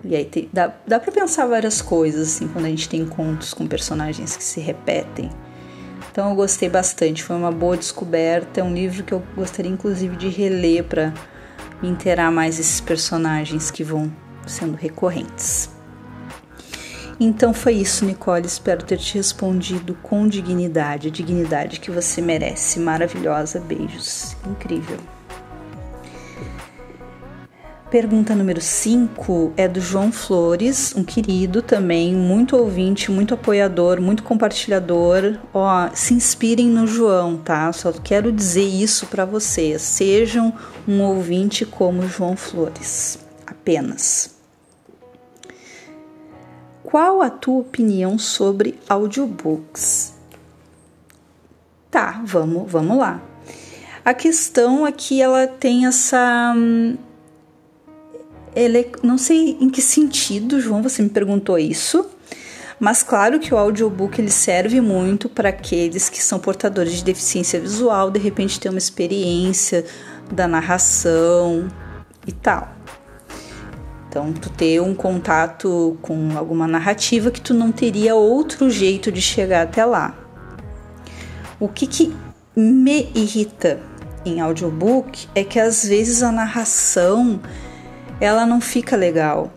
E 0.04 0.16
aí 0.16 0.26
tem, 0.26 0.50
dá, 0.52 0.74
dá 0.88 1.00
para 1.00 1.12
pensar 1.12 1.46
várias 1.46 1.82
coisas 1.82 2.30
assim 2.30 2.48
quando 2.48 2.66
a 2.66 2.70
gente 2.70 2.90
tem 2.90 3.06
contos 3.06 3.54
com 3.54 3.68
personagens 3.68 4.36
que 4.36 4.44
se 4.44 4.60
repetem. 4.60 5.30
Então 6.12 6.30
eu 6.30 6.36
gostei 6.36 6.68
bastante, 6.68 7.24
foi 7.24 7.36
uma 7.36 7.52
boa 7.52 7.78
descoberta, 7.78 8.60
é 8.60 8.64
um 8.64 8.74
livro 8.74 9.04
que 9.04 9.14
eu 9.14 9.24
gostaria 9.36 9.72
inclusive 9.72 10.16
de 10.18 10.28
reler 10.28 10.84
para 10.84 11.14
inteirar 11.82 12.32
mais 12.32 12.60
esses 12.60 12.82
personagens 12.82 13.72
que 13.72 13.84
vão 13.84 14.12
sendo 14.46 14.76
recorrentes. 14.76 15.70
Então 17.20 17.54
foi 17.54 17.76
isso, 17.76 18.04
Nicole. 18.04 18.48
Espero 18.48 18.84
ter 18.84 18.98
te 18.98 19.14
respondido 19.16 19.94
com 20.02 20.28
dignidade, 20.28 21.08
a 21.08 21.12
dignidade 21.12 21.80
que 21.80 21.92
você 21.92 22.20
merece. 22.20 22.80
Maravilhosa. 22.80 23.60
Beijos. 23.60 24.36
Incrível. 24.44 24.98
Pergunta 27.92 28.34
número 28.34 28.62
5 28.62 29.52
é 29.58 29.68
do 29.68 29.82
João 29.82 30.14
Flores, 30.14 30.96
um 30.96 31.04
querido 31.04 31.62
também, 31.62 32.16
muito 32.16 32.56
ouvinte, 32.56 33.12
muito 33.12 33.34
apoiador, 33.34 34.00
muito 34.00 34.24
compartilhador. 34.24 35.38
Ó, 35.54 35.90
se 35.94 36.14
inspirem 36.14 36.68
no 36.68 36.88
João, 36.88 37.36
tá? 37.36 37.70
Só 37.74 37.92
quero 37.92 38.32
dizer 38.32 38.64
isso 38.64 39.08
para 39.08 39.26
vocês. 39.26 39.82
Sejam 39.82 40.54
um 40.88 41.02
ouvinte 41.02 41.66
como 41.66 42.08
João 42.08 42.38
Flores. 42.38 43.20
Apenas. 43.46 44.38
Qual 46.82 47.22
a 47.22 47.30
tua 47.30 47.60
opinião 47.60 48.18
sobre 48.18 48.80
audiobooks? 48.88 50.14
Tá, 51.90 52.22
vamos, 52.24 52.72
vamos 52.72 52.98
lá. 52.98 53.22
A 54.06 54.14
questão 54.14 54.90
que 54.94 55.22
ela 55.22 55.46
tem 55.46 55.88
essa. 55.88 56.56
Ele, 58.56 58.80
é, 58.80 58.92
não 59.04 59.18
sei 59.18 59.58
em 59.60 59.70
que 59.70 59.82
sentido, 59.82 60.60
João, 60.60 60.82
você 60.82 61.02
me 61.02 61.10
perguntou 61.10 61.58
isso. 61.58 62.06
Mas 62.80 63.04
claro 63.04 63.40
que 63.40 63.54
o 63.54 63.58
audiobook 63.58 64.20
ele 64.20 64.32
serve 64.32 64.82
muito 64.82 65.30
para 65.30 65.50
aqueles 65.50 66.10
que 66.10 66.22
são 66.22 66.40
portadores 66.40 66.94
de 66.94 67.04
deficiência 67.04 67.60
visual, 67.60 68.10
de 68.10 68.20
repente 68.20 68.60
ter 68.60 68.70
uma 68.70 68.80
experiência 68.80 69.86
da 70.32 70.48
narração 70.48 71.68
e 72.26 72.32
tal. 72.32 72.70
Então, 74.10 74.34
tu 74.34 74.50
ter 74.50 74.82
um 74.82 74.96
contato 74.96 75.96
com 76.02 76.36
alguma 76.36 76.68
narrativa 76.68 77.30
que 77.30 77.40
tu 77.40 77.54
não 77.54 77.72
teria 77.72 78.16
outro 78.16 78.70
jeito 78.70 79.12
de 79.12 79.22
chegar 79.22 79.62
até 79.62 79.86
lá. 79.86 80.18
O 81.60 81.68
que, 81.68 81.86
que 81.86 82.14
me 82.56 83.10
irrita 83.14 83.80
em 84.26 84.42
audiobook 84.42 85.28
é 85.34 85.44
que 85.44 85.60
às 85.60 85.86
vezes 85.86 86.24
a 86.24 86.32
narração 86.32 87.40
ela 88.22 88.46
não 88.46 88.62
fica 88.62 88.96
legal. 88.96 89.52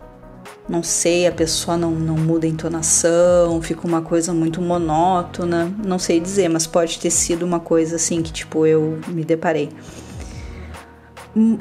Não 0.67 0.81
sei, 0.81 1.27
a 1.27 1.31
pessoa 1.31 1.77
não, 1.77 1.91
não 1.91 2.15
muda 2.15 2.47
a 2.47 2.49
entonação, 2.49 3.61
fica 3.61 3.85
uma 3.85 4.01
coisa 4.01 4.33
muito 4.33 4.59
monótona, 4.59 5.71
não 5.85 5.99
sei 5.99 6.19
dizer, 6.19 6.49
mas 6.49 6.65
pode 6.65 6.97
ter 6.97 7.11
sido 7.11 7.45
uma 7.45 7.59
coisa 7.59 7.97
assim 7.97 8.23
que 8.23 8.33
tipo 8.33 8.65
eu 8.65 8.99
me 9.07 9.23
deparei. 9.23 9.69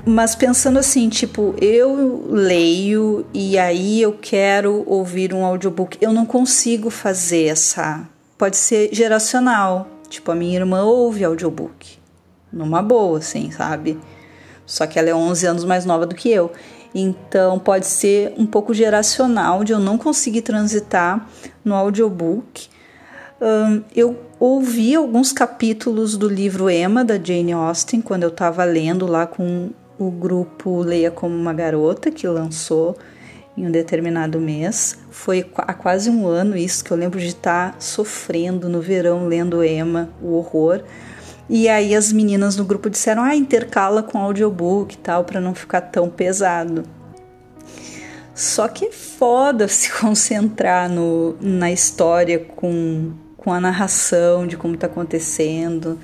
Mas 0.07 0.37
pensando 0.37 0.79
assim, 0.79 1.09
tipo, 1.09 1.53
eu 1.61 2.29
leio 2.31 3.27
e 3.35 3.59
aí 3.59 4.01
eu 4.01 4.13
quero 4.13 4.85
ouvir 4.87 5.35
um 5.35 5.45
audiobook. 5.45 5.99
Eu 6.01 6.13
não 6.13 6.25
consigo 6.25 6.91
fazer 6.91 7.47
essa. 7.47 8.09
Pode 8.39 8.57
ser 8.57 8.91
geracional. 8.93 9.89
Tipo, 10.09 10.31
a 10.31 10.35
minha 10.37 10.55
irmã 10.55 10.85
ouve 10.85 11.25
audiobook. 11.25 11.99
Numa 12.53 12.81
boa, 12.81 13.19
assim, 13.19 13.51
sabe? 13.51 13.99
Só 14.65 14.87
que 14.87 14.97
ela 14.97 15.11
é 15.11 15.15
11 15.15 15.47
anos 15.47 15.65
mais 15.65 15.85
nova 15.85 16.07
do 16.07 16.15
que 16.15 16.31
eu. 16.31 16.53
Então, 16.95 17.59
pode 17.59 17.87
ser 17.87 18.33
um 18.39 18.47
pouco 18.47 18.73
geracional 18.73 19.65
de 19.65 19.73
eu 19.73 19.81
não 19.81 19.99
conseguir 19.99 20.43
transitar 20.43 21.29
no 21.65 21.75
audiobook. 21.75 22.69
Um, 23.41 23.83
eu 23.97 24.17
ouvi 24.39 24.95
alguns 24.95 25.33
capítulos 25.33 26.17
do 26.17 26.29
livro 26.29 26.71
Emma, 26.71 27.05
da 27.05 27.19
Jane 27.19 27.53
Austen, 27.53 28.01
quando 28.01 28.23
eu 28.23 28.29
estava 28.29 28.63
lendo 28.65 29.07
lá 29.07 29.27
com 29.27 29.71
o 29.99 30.11
grupo 30.11 30.83
Leia 30.83 31.11
Como 31.11 31.35
uma 31.35 31.53
Garota, 31.53 32.11
que 32.11 32.29
lançou 32.29 32.97
em 33.57 33.67
um 33.67 33.71
determinado 33.71 34.41
mês. 34.41 34.99
Foi 35.11 35.51
há 35.57 35.73
quase 35.73 36.11
um 36.11 36.27
ano 36.27 36.57
isso 36.57 36.85
que 36.85 36.91
eu 36.91 36.97
lembro 36.97 37.19
de 37.19 37.29
estar 37.29 37.73
tá 37.73 37.81
sofrendo 37.81 38.69
no 38.69 38.81
verão 38.81 39.27
lendo 39.27 39.65
Emma, 39.65 40.11
o 40.23 40.35
horror. 40.35 40.83
E 41.49 41.69
aí 41.69 41.95
as 41.95 42.13
meninas 42.13 42.57
no 42.57 42.65
grupo 42.65 42.89
disseram: 42.89 43.23
"Ah, 43.23 43.35
intercala 43.35 44.03
com 44.03 44.19
audiobook 44.19 44.95
e 44.95 44.99
tal 44.99 45.25
para 45.25 45.41
não 45.41 45.55
ficar 45.55 45.81
tão 45.81 46.09
pesado". 46.09 46.85
Só 48.35 48.67
que 48.67 48.87
é 48.87 48.91
foda 48.91 49.69
se 49.69 49.93
concentrar 49.93 50.91
no, 50.91 51.37
na 51.41 51.71
história 51.71 52.39
com, 52.39 53.13
com 53.37 53.53
a 53.53 53.61
narração 53.61 54.47
de 54.47 54.57
como 54.57 54.75
está 54.75 54.87
acontecendo. 54.87 55.99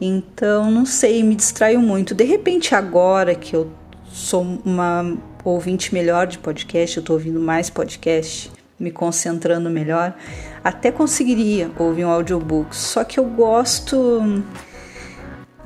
Então, 0.00 0.70
não 0.70 0.86
sei, 0.86 1.22
me 1.22 1.34
distraiu 1.34 1.80
muito. 1.80 2.14
De 2.14 2.24
repente, 2.24 2.74
agora 2.74 3.34
que 3.34 3.54
eu 3.54 3.70
sou 4.08 4.42
uma 4.64 5.16
ouvinte 5.44 5.94
melhor 5.94 6.26
de 6.26 6.38
podcast, 6.38 6.96
eu 6.96 7.02
tô 7.02 7.14
ouvindo 7.14 7.40
mais 7.40 7.70
podcast, 7.70 8.50
me 8.78 8.90
concentrando 8.90 9.70
melhor, 9.70 10.14
até 10.62 10.90
conseguiria 10.90 11.70
ouvir 11.78 12.04
um 12.04 12.10
audiobook. 12.10 12.74
Só 12.76 13.04
que 13.04 13.18
eu 13.18 13.24
gosto. 13.24 14.42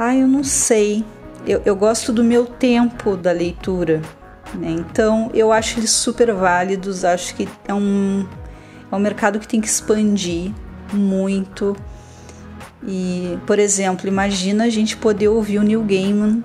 Ah, 0.03 0.17
eu 0.17 0.27
não 0.27 0.43
sei. 0.43 1.05
Eu, 1.47 1.61
eu 1.63 1.77
gosto 1.77 2.11
do 2.11 2.25
meu 2.25 2.47
tempo 2.47 3.19
da 3.19 3.33
leitura. 3.33 4.01
Né? 4.55 4.71
Então, 4.71 5.31
eu 5.35 5.53
acho 5.53 5.79
eles 5.79 5.91
super 5.91 6.33
válidos. 6.33 7.05
Acho 7.05 7.35
que 7.35 7.47
é 7.69 7.75
um, 7.75 8.27
é 8.91 8.97
um 8.97 8.99
mercado 8.99 9.39
que 9.39 9.47
tem 9.47 9.61
que 9.61 9.69
expandir 9.69 10.53
muito. 10.91 11.77
E, 12.83 13.39
por 13.47 13.59
exemplo, 13.59 14.09
imagina 14.09 14.65
a 14.65 14.71
gente 14.71 14.97
poder 14.97 15.29
ouvir 15.29 15.59
o 15.59 15.63
Neil 15.63 15.83
Gaiman 15.83 16.43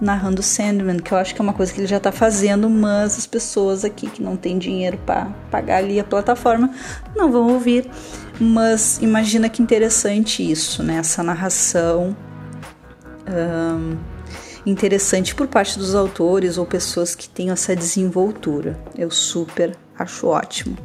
narrando 0.00 0.42
Sandman, 0.42 0.96
que 0.96 1.12
eu 1.12 1.18
acho 1.18 1.34
que 1.34 1.42
é 1.42 1.44
uma 1.44 1.52
coisa 1.52 1.70
que 1.74 1.80
ele 1.80 1.86
já 1.86 1.98
está 1.98 2.10
fazendo, 2.10 2.70
mas 2.70 3.18
as 3.18 3.26
pessoas 3.26 3.84
aqui 3.84 4.08
que 4.08 4.22
não 4.22 4.34
têm 4.34 4.56
dinheiro 4.56 4.96
para 5.04 5.26
pagar 5.50 5.78
ali 5.78 6.00
a 6.00 6.04
plataforma 6.04 6.70
não 7.14 7.30
vão 7.30 7.52
ouvir. 7.52 7.84
Mas 8.40 8.98
imagina 9.02 9.46
que 9.50 9.60
interessante 9.60 10.50
isso, 10.50 10.82
né? 10.82 10.96
Essa 10.96 11.22
narração 11.22 12.16
um, 13.30 13.96
interessante 14.64 15.34
por 15.34 15.46
parte 15.46 15.78
dos 15.78 15.94
autores 15.94 16.58
ou 16.58 16.66
pessoas 16.66 17.14
que 17.14 17.28
têm 17.28 17.50
essa 17.50 17.74
desenvoltura. 17.74 18.78
Eu 18.96 19.10
super 19.10 19.76
acho 19.98 20.26
ótimo. 20.26 20.76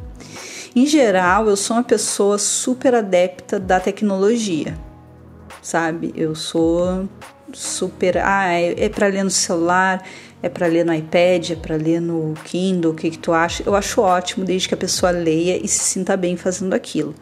Em 0.74 0.86
geral, 0.86 1.48
eu 1.48 1.56
sou 1.56 1.76
uma 1.76 1.84
pessoa 1.84 2.36
super 2.36 2.94
adepta 2.94 3.60
da 3.60 3.78
tecnologia, 3.78 4.76
sabe? 5.62 6.12
Eu 6.16 6.34
sou 6.34 7.08
super. 7.52 8.18
Ah, 8.18 8.52
é, 8.52 8.84
é 8.84 8.88
para 8.88 9.06
ler 9.06 9.22
no 9.22 9.30
celular, 9.30 10.02
é 10.42 10.48
para 10.48 10.66
ler 10.66 10.84
no 10.84 10.92
iPad, 10.92 11.50
é 11.50 11.56
para 11.56 11.76
ler 11.76 12.00
no 12.00 12.34
Kindle, 12.44 12.90
o 12.90 12.94
que, 12.94 13.10
que 13.10 13.18
tu 13.18 13.32
acha? 13.32 13.62
Eu 13.64 13.74
acho 13.76 14.00
ótimo 14.00 14.44
desde 14.44 14.68
que 14.68 14.74
a 14.74 14.76
pessoa 14.76 15.12
leia 15.12 15.64
e 15.64 15.68
se 15.68 15.84
sinta 15.84 16.16
bem 16.16 16.36
fazendo 16.36 16.74
aquilo. 16.74 17.14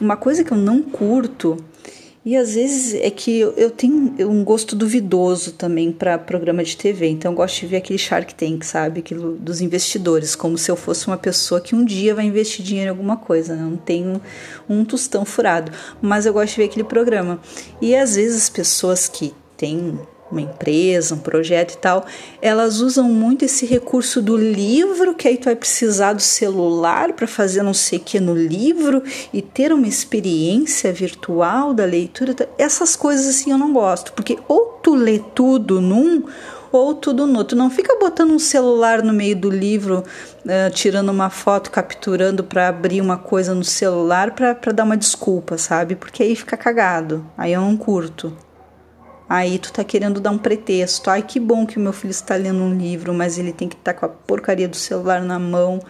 Uma 0.00 0.16
coisa 0.16 0.44
que 0.44 0.52
eu 0.52 0.56
não 0.56 0.80
curto 0.80 1.56
e 2.26 2.36
às 2.36 2.56
vezes 2.56 2.92
é 2.92 3.08
que 3.08 3.38
eu 3.38 3.70
tenho 3.70 4.12
um 4.28 4.42
gosto 4.42 4.74
duvidoso 4.74 5.52
também 5.52 5.92
para 5.92 6.18
programa 6.18 6.64
de 6.64 6.76
TV, 6.76 7.06
então 7.06 7.30
eu 7.30 7.36
gosto 7.36 7.60
de 7.60 7.66
ver 7.68 7.76
aquele 7.76 8.00
Shark 8.00 8.34
Tank, 8.34 8.64
sabe? 8.64 8.98
Aquilo 8.98 9.36
dos 9.36 9.60
investidores, 9.60 10.34
como 10.34 10.58
se 10.58 10.68
eu 10.68 10.74
fosse 10.74 11.06
uma 11.06 11.16
pessoa 11.16 11.60
que 11.60 11.72
um 11.72 11.84
dia 11.84 12.16
vai 12.16 12.24
investir 12.24 12.64
dinheiro 12.64 12.88
em 12.88 12.90
alguma 12.90 13.16
coisa, 13.16 13.54
né? 13.54 13.62
não 13.62 13.76
tenho 13.76 14.20
um 14.68 14.84
tostão 14.84 15.24
furado, 15.24 15.70
mas 16.02 16.26
eu 16.26 16.32
gosto 16.32 16.54
de 16.54 16.56
ver 16.62 16.64
aquele 16.64 16.82
programa. 16.82 17.40
E 17.80 17.94
às 17.94 18.16
vezes 18.16 18.42
as 18.42 18.50
pessoas 18.50 19.06
que 19.06 19.32
têm 19.56 19.96
uma 20.30 20.40
empresa, 20.40 21.14
um 21.14 21.18
projeto 21.18 21.74
e 21.74 21.78
tal, 21.78 22.04
elas 22.42 22.80
usam 22.80 23.04
muito 23.04 23.44
esse 23.44 23.64
recurso 23.64 24.20
do 24.20 24.36
livro, 24.36 25.14
que 25.14 25.28
aí 25.28 25.36
tu 25.36 25.44
vai 25.44 25.56
precisar 25.56 26.12
do 26.12 26.22
celular 26.22 27.12
para 27.12 27.26
fazer 27.26 27.62
não 27.62 27.74
sei 27.74 27.98
o 27.98 28.02
que 28.02 28.18
no 28.18 28.34
livro 28.34 29.02
e 29.32 29.40
ter 29.40 29.72
uma 29.72 29.86
experiência 29.86 30.92
virtual 30.92 31.72
da 31.72 31.84
leitura. 31.84 32.34
Essas 32.58 32.96
coisas 32.96 33.26
assim 33.26 33.52
eu 33.52 33.58
não 33.58 33.72
gosto, 33.72 34.12
porque 34.12 34.38
ou 34.48 34.78
tu 34.82 34.94
lê 34.94 35.18
tudo 35.34 35.80
num 35.80 36.24
ou 36.72 36.94
tudo 36.94 37.26
no 37.26 37.38
outro. 37.38 37.56
Não 37.56 37.70
fica 37.70 37.96
botando 37.98 38.32
um 38.32 38.38
celular 38.38 39.02
no 39.02 39.12
meio 39.12 39.36
do 39.36 39.50
livro, 39.50 40.04
uh, 40.44 40.70
tirando 40.72 41.10
uma 41.10 41.30
foto, 41.30 41.70
capturando 41.70 42.44
para 42.44 42.68
abrir 42.68 43.00
uma 43.00 43.16
coisa 43.16 43.54
no 43.54 43.64
celular 43.64 44.32
para 44.32 44.72
dar 44.72 44.84
uma 44.84 44.96
desculpa, 44.96 45.56
sabe? 45.56 45.96
Porque 45.96 46.22
aí 46.22 46.34
fica 46.36 46.56
cagado. 46.56 47.24
Aí 47.36 47.52
eu 47.52 47.60
não 47.60 47.76
curto. 47.76 48.32
Aí 49.28 49.58
tu 49.58 49.72
tá 49.72 49.82
querendo 49.82 50.20
dar 50.20 50.30
um 50.30 50.38
pretexto. 50.38 51.10
Ai, 51.10 51.22
que 51.22 51.40
bom 51.40 51.66
que 51.66 51.78
o 51.78 51.80
meu 51.80 51.92
filho 51.92 52.12
está 52.12 52.36
lendo 52.36 52.62
um 52.62 52.76
livro, 52.76 53.12
mas 53.12 53.38
ele 53.38 53.52
tem 53.52 53.68
que 53.68 53.74
estar 53.74 53.92
tá 53.92 53.98
com 53.98 54.06
a 54.06 54.08
porcaria 54.08 54.68
do 54.68 54.76
celular 54.76 55.20
na 55.22 55.38
mão. 55.38 55.80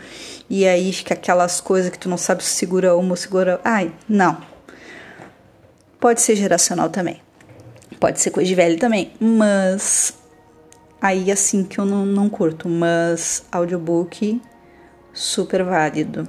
E 0.49 0.67
aí 0.67 0.91
fica 0.93 1.13
aquelas 1.13 1.61
coisas 1.61 1.91
que 1.91 1.99
tu 1.99 2.09
não 2.09 2.17
sabe 2.17 2.43
se 2.43 2.51
segura 2.51 2.97
uma 2.97 3.11
ou 3.11 3.17
segura. 3.17 3.61
Ai, 3.63 3.93
não. 4.09 4.41
Pode 6.01 6.23
ser 6.23 6.35
geracional 6.37 6.89
também. 6.89 7.21
Pode 8.01 8.21
ser 8.21 8.31
coisa 8.31 8.49
de 8.49 8.55
velho 8.55 8.79
também. 8.79 9.13
Mas 9.21 10.15
aí 11.01 11.31
assim 11.31 11.63
que 11.63 11.79
eu 11.79 11.85
não, 11.85 12.07
não 12.07 12.31
curto. 12.31 12.71
Mas 12.71 13.45
audiobook 13.53 14.41
super 15.13 15.63
válido. 15.63 16.27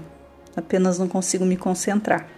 Apenas 0.57 0.99
não 0.99 1.07
consigo 1.07 1.45
me 1.45 1.55
concentrar. 1.55 2.36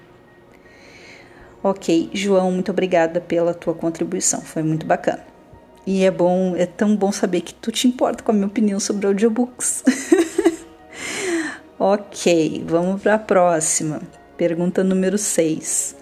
Ok, 1.62 2.10
João, 2.14 2.52
muito 2.52 2.72
obrigada 2.72 3.20
pela 3.20 3.54
tua 3.54 3.74
contribuição, 3.74 4.40
foi 4.42 4.64
muito 4.64 4.86
bacana. 4.86 5.26
E 5.86 6.06
é 6.06 6.12
bom, 6.12 6.56
é 6.56 6.66
tão 6.66 6.96
bom 6.96 7.12
saber 7.12 7.42
que 7.42 7.54
tu 7.54 7.72
te 7.72 7.88
importa 7.88 8.24
com 8.24 8.32
a 8.32 8.34
minha 8.34 8.48
opinião 8.48 8.80
sobre 8.80 9.08
audiobooks. 9.08 9.84
ok, 11.78 12.64
vamos 12.66 13.02
para 13.02 13.16
a 13.16 13.20
próxima. 13.20 14.02
Pergunta 14.38 14.84
número 14.84 15.18
6. 15.18 15.98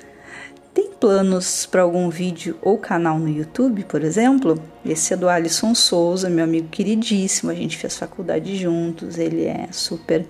Tem 0.76 0.92
planos 0.92 1.66
para 1.66 1.82
algum 1.82 2.08
vídeo 2.08 2.56
ou 2.62 2.78
canal 2.78 3.18
no 3.18 3.28
YouTube, 3.28 3.84
por 3.86 4.04
exemplo? 4.04 4.62
Esse 4.86 5.16
é 5.16 5.18
do 5.18 5.28
Alisson 5.28 5.74
Souza, 5.74 6.30
meu 6.30 6.44
amigo 6.44 6.68
queridíssimo. 6.68 7.50
A 7.50 7.56
gente 7.56 7.78
fez 7.78 7.98
faculdade 7.98 8.56
juntos, 8.58 9.18
ele 9.18 9.46
é 9.46 9.70
super, 9.72 10.24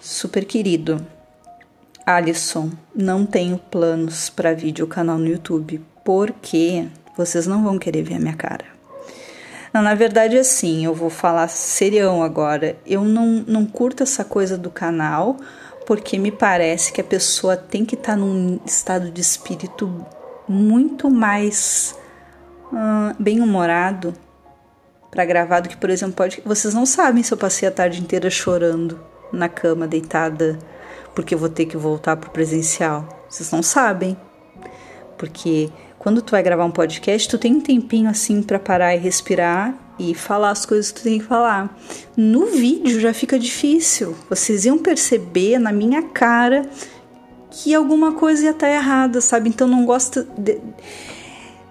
super 0.00 0.46
querido. 0.46 1.04
Alisson, 2.16 2.70
não 2.94 3.24
tenho 3.24 3.58
planos 3.58 4.28
para 4.30 4.54
vídeo 4.54 4.86
canal 4.86 5.18
no 5.18 5.26
YouTube, 5.26 5.84
porque 6.04 6.86
vocês 7.16 7.46
não 7.46 7.62
vão 7.62 7.78
querer 7.78 8.02
ver 8.02 8.14
a 8.14 8.18
minha 8.18 8.34
cara. 8.34 8.64
Não, 9.72 9.82
na 9.82 9.94
verdade, 9.94 10.36
assim, 10.36 10.84
eu 10.84 10.94
vou 10.94 11.10
falar 11.10 11.48
serião 11.48 12.22
agora. 12.22 12.76
Eu 12.84 13.04
não, 13.04 13.44
não 13.46 13.64
curto 13.64 14.02
essa 14.02 14.24
coisa 14.24 14.58
do 14.58 14.70
canal, 14.70 15.36
porque 15.86 16.18
me 16.18 16.32
parece 16.32 16.92
que 16.92 17.00
a 17.00 17.04
pessoa 17.04 17.56
tem 17.56 17.84
que 17.84 17.94
estar 17.94 18.12
tá 18.12 18.18
num 18.18 18.58
estado 18.66 19.10
de 19.10 19.20
espírito 19.20 20.04
muito 20.48 21.08
mais 21.08 21.94
bem-humorado 23.18 24.14
para 25.10 25.24
gravar 25.24 25.60
do 25.60 25.68
que, 25.68 25.76
por 25.76 25.90
exemplo, 25.90 26.14
pode. 26.14 26.42
Vocês 26.44 26.72
não 26.72 26.86
sabem 26.86 27.22
se 27.22 27.32
eu 27.32 27.38
passei 27.38 27.68
a 27.68 27.72
tarde 27.72 28.00
inteira 28.00 28.30
chorando 28.30 29.00
na 29.32 29.48
cama, 29.48 29.86
deitada, 29.86 30.58
porque 31.14 31.34
eu 31.34 31.38
vou 31.38 31.48
ter 31.48 31.66
que 31.66 31.76
voltar 31.76 32.16
pro 32.16 32.30
presencial. 32.30 33.26
Vocês 33.28 33.50
não 33.50 33.62
sabem. 33.62 34.16
Porque 35.18 35.70
quando 35.98 36.22
tu 36.22 36.30
vai 36.30 36.42
gravar 36.42 36.64
um 36.64 36.70
podcast, 36.70 37.28
tu 37.28 37.36
tem 37.36 37.54
um 37.54 37.60
tempinho 37.60 38.08
assim 38.08 38.42
para 38.42 38.58
parar 38.58 38.94
e 38.94 38.98
respirar 38.98 39.74
e 39.98 40.14
falar 40.14 40.50
as 40.50 40.64
coisas 40.64 40.90
que 40.90 41.00
tu 41.00 41.04
tem 41.04 41.18
que 41.18 41.26
falar. 41.26 41.78
No 42.16 42.46
vídeo 42.46 42.98
já 42.98 43.12
fica 43.12 43.38
difícil. 43.38 44.16
Vocês 44.28 44.64
iam 44.64 44.78
perceber 44.78 45.58
na 45.58 45.72
minha 45.72 46.02
cara 46.02 46.68
que 47.50 47.74
alguma 47.74 48.12
coisa 48.12 48.44
ia 48.44 48.50
estar 48.52 48.66
tá 48.66 48.72
errada, 48.72 49.20
sabe? 49.20 49.50
Então 49.50 49.68
não 49.68 49.84
gosta 49.84 50.26
de, 50.38 50.58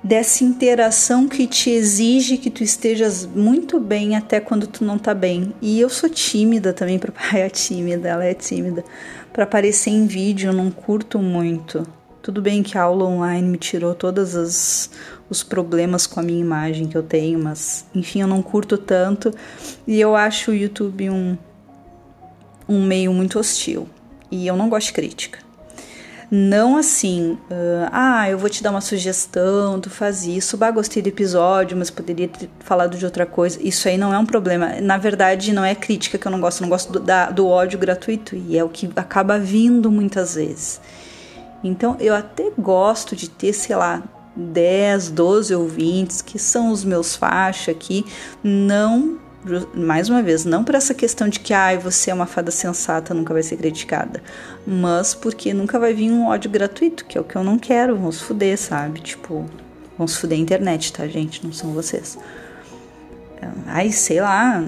dessa 0.03 0.43
interação 0.43 1.27
que 1.27 1.47
te 1.47 1.69
exige 1.69 2.37
que 2.37 2.49
tu 2.49 2.63
estejas 2.63 3.25
muito 3.25 3.79
bem 3.79 4.15
até 4.15 4.39
quando 4.39 4.67
tu 4.67 4.83
não 4.83 4.97
tá 4.97 5.13
bem. 5.13 5.53
E 5.61 5.79
eu 5.79 5.89
sou 5.89 6.09
tímida 6.09 6.71
também, 6.73 6.99
para 6.99 7.13
é 7.37 7.49
tímida, 7.49 8.07
ela 8.07 8.25
é 8.25 8.33
tímida. 8.33 8.83
Para 9.33 9.43
aparecer 9.43 9.91
em 9.91 10.07
vídeo 10.07 10.49
eu 10.49 10.53
não 10.53 10.71
curto 10.71 11.19
muito. 11.19 11.85
Tudo 12.21 12.41
bem 12.41 12.61
que 12.61 12.77
a 12.77 12.81
aula 12.81 13.05
online 13.05 13.47
me 13.47 13.57
tirou 13.57 13.95
todos 13.95 14.35
os 15.29 15.43
problemas 15.43 16.05
com 16.05 16.19
a 16.19 16.23
minha 16.23 16.39
imagem 16.39 16.87
que 16.87 16.97
eu 16.97 17.03
tenho, 17.03 17.39
mas 17.39 17.85
enfim, 17.95 18.21
eu 18.21 18.27
não 18.27 18.41
curto 18.41 18.77
tanto 18.77 19.33
e 19.87 19.99
eu 19.99 20.15
acho 20.15 20.51
o 20.51 20.53
YouTube 20.53 21.09
um, 21.09 21.37
um 22.67 22.83
meio 22.83 23.13
muito 23.13 23.39
hostil. 23.39 23.87
E 24.31 24.45
eu 24.45 24.55
não 24.55 24.69
gosto 24.69 24.87
de 24.87 24.93
crítica. 24.93 25.48
Não 26.31 26.77
assim, 26.77 27.39
uh, 27.49 27.89
ah, 27.91 28.29
eu 28.29 28.37
vou 28.37 28.49
te 28.49 28.61
dar 28.61 28.69
uma 28.69 28.81
sugestão, 28.81 29.79
tu 29.79 29.89
faz 29.89 30.27
isso, 30.27 30.57
bah, 30.57 30.69
gostei 30.69 31.01
do 31.01 31.09
episódio, 31.09 31.75
mas 31.75 31.89
poderia 31.89 32.27
ter 32.27 32.47
falado 32.59 32.97
de 32.97 33.03
outra 33.03 33.25
coisa. 33.25 33.59
Isso 33.61 33.87
aí 33.87 33.97
não 33.97 34.13
é 34.13 34.19
um 34.19 34.25
problema. 34.25 34.79
Na 34.79 34.97
verdade, 34.97 35.51
não 35.51 35.65
é 35.65 35.73
crítica 35.73 36.19
que 36.19 36.27
eu 36.27 36.31
não 36.31 36.39
gosto, 36.39 36.59
eu 36.59 36.65
não 36.65 36.69
gosto 36.69 36.93
do, 36.93 36.99
da, 36.99 37.31
do 37.31 37.47
ódio 37.47 37.79
gratuito, 37.79 38.35
e 38.35 38.55
é 38.55 38.63
o 38.63 38.69
que 38.69 38.87
acaba 38.95 39.39
vindo 39.39 39.89
muitas 39.89 40.35
vezes. 40.35 40.79
Então, 41.63 41.97
eu 41.99 42.13
até 42.13 42.51
gosto 42.57 43.15
de 43.15 43.27
ter, 43.27 43.51
sei 43.51 43.75
lá, 43.75 44.03
10, 44.35 45.09
12 45.09 45.55
ouvintes, 45.55 46.21
que 46.21 46.37
são 46.37 46.71
os 46.71 46.83
meus 46.83 47.15
faixa 47.15 47.71
aqui, 47.71 48.05
não 48.43 49.17
mais 49.73 50.09
uma 50.09 50.21
vez, 50.21 50.43
não 50.43 50.63
por 50.63 50.75
essa 50.75 50.93
questão 50.93 51.29
de 51.29 51.39
que 51.39 51.53
ai, 51.53 51.77
você 51.77 52.11
é 52.11 52.13
uma 52.13 52.25
fada 52.25 52.51
sensata, 52.51 53.13
nunca 53.13 53.33
vai 53.33 53.41
ser 53.41 53.55
criticada, 53.55 54.21
mas 54.67 55.13
porque 55.13 55.53
nunca 55.53 55.79
vai 55.79 55.93
vir 55.93 56.11
um 56.11 56.27
ódio 56.27 56.51
gratuito, 56.51 57.05
que 57.05 57.17
é 57.17 57.21
o 57.21 57.23
que 57.23 57.35
eu 57.35 57.43
não 57.43 57.57
quero, 57.57 57.95
vamos 57.95 58.21
fuder, 58.21 58.57
sabe? 58.57 58.99
Tipo, 58.99 59.45
vamos 59.97 60.15
fuder 60.17 60.37
a 60.37 60.41
internet, 60.41 60.91
tá, 60.91 61.07
gente? 61.07 61.45
Não 61.45 61.53
são 61.53 61.71
vocês. 61.71 62.17
Ai, 63.65 63.91
sei 63.91 64.19
lá, 64.19 64.61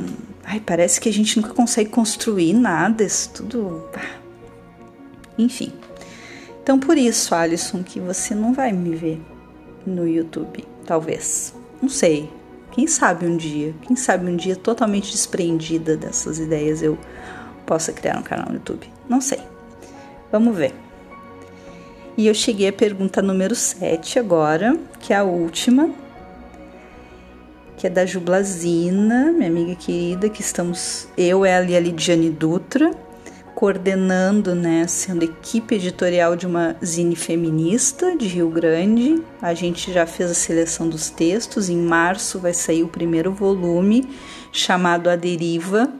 ai, 0.45 0.61
parece 0.61 1.01
que 1.01 1.09
a 1.09 1.13
gente 1.13 1.39
nunca 1.39 1.53
consegue 1.53 1.89
construir 1.89 2.53
nada, 2.53 3.03
isso 3.03 3.29
tudo. 3.33 3.83
Enfim. 5.37 5.73
Então, 6.63 6.79
por 6.79 6.97
isso, 6.97 7.35
Alisson, 7.35 7.83
que 7.83 7.99
você 7.99 8.33
não 8.33 8.53
vai 8.53 8.71
me 8.71 8.95
ver 8.95 9.21
no 9.85 10.07
YouTube, 10.07 10.63
talvez. 10.85 11.53
Não 11.81 11.89
sei, 11.89 12.29
quem 12.71 12.87
sabe 12.87 13.25
um 13.25 13.37
dia, 13.37 13.73
quem 13.81 13.95
sabe 13.95 14.29
um 14.29 14.35
dia 14.35 14.55
totalmente 14.55 15.11
desprendida 15.11 15.97
dessas 15.97 16.39
ideias 16.39 16.81
eu 16.81 16.97
possa 17.65 17.91
criar 17.91 18.17
um 18.17 18.23
canal 18.23 18.47
no 18.47 18.55
YouTube. 18.55 18.87
Não 19.07 19.21
sei. 19.21 19.39
Vamos 20.31 20.55
ver. 20.55 20.73
E 22.17 22.27
eu 22.27 22.33
cheguei 22.33 22.67
à 22.67 22.73
pergunta 22.73 23.21
número 23.21 23.55
7 23.55 24.19
agora, 24.19 24.77
que 24.99 25.13
é 25.13 25.17
a 25.17 25.23
última, 25.23 25.89
que 27.77 27.87
é 27.87 27.89
da 27.89 28.05
Jublazina, 28.05 29.31
minha 29.31 29.49
amiga 29.49 29.75
querida, 29.75 30.29
que 30.29 30.41
estamos 30.41 31.07
eu, 31.17 31.45
ela 31.45 31.65
e 31.65 31.75
a 31.75 31.79
Lidiane 31.79 32.29
Dutra 32.29 32.91
coordenando, 33.61 34.55
né, 34.55 34.87
sendo 34.87 35.21
equipe 35.21 35.75
editorial 35.75 36.35
de 36.35 36.47
uma 36.47 36.75
zine 36.83 37.15
feminista 37.15 38.17
de 38.17 38.25
Rio 38.25 38.49
Grande. 38.49 39.23
A 39.39 39.53
gente 39.53 39.93
já 39.93 40.07
fez 40.07 40.31
a 40.31 40.33
seleção 40.33 40.89
dos 40.89 41.11
textos, 41.11 41.69
em 41.69 41.77
março 41.77 42.39
vai 42.39 42.55
sair 42.55 42.81
o 42.81 42.87
primeiro 42.87 43.31
volume, 43.31 44.09
chamado 44.51 45.11
A 45.11 45.15
Deriva, 45.15 45.93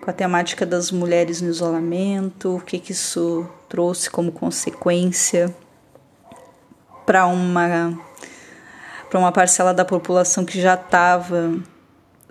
com 0.00 0.08
a 0.08 0.12
temática 0.14 0.64
das 0.64 0.90
mulheres 0.90 1.42
no 1.42 1.50
isolamento, 1.50 2.56
o 2.56 2.60
que, 2.62 2.78
que 2.78 2.92
isso 2.92 3.46
trouxe 3.68 4.08
como 4.08 4.32
consequência 4.32 5.54
para 7.04 7.26
uma 7.26 7.92
para 9.10 9.18
uma 9.18 9.32
parcela 9.32 9.74
da 9.74 9.84
população 9.84 10.46
que 10.46 10.58
já 10.58 10.76
estava 10.76 11.58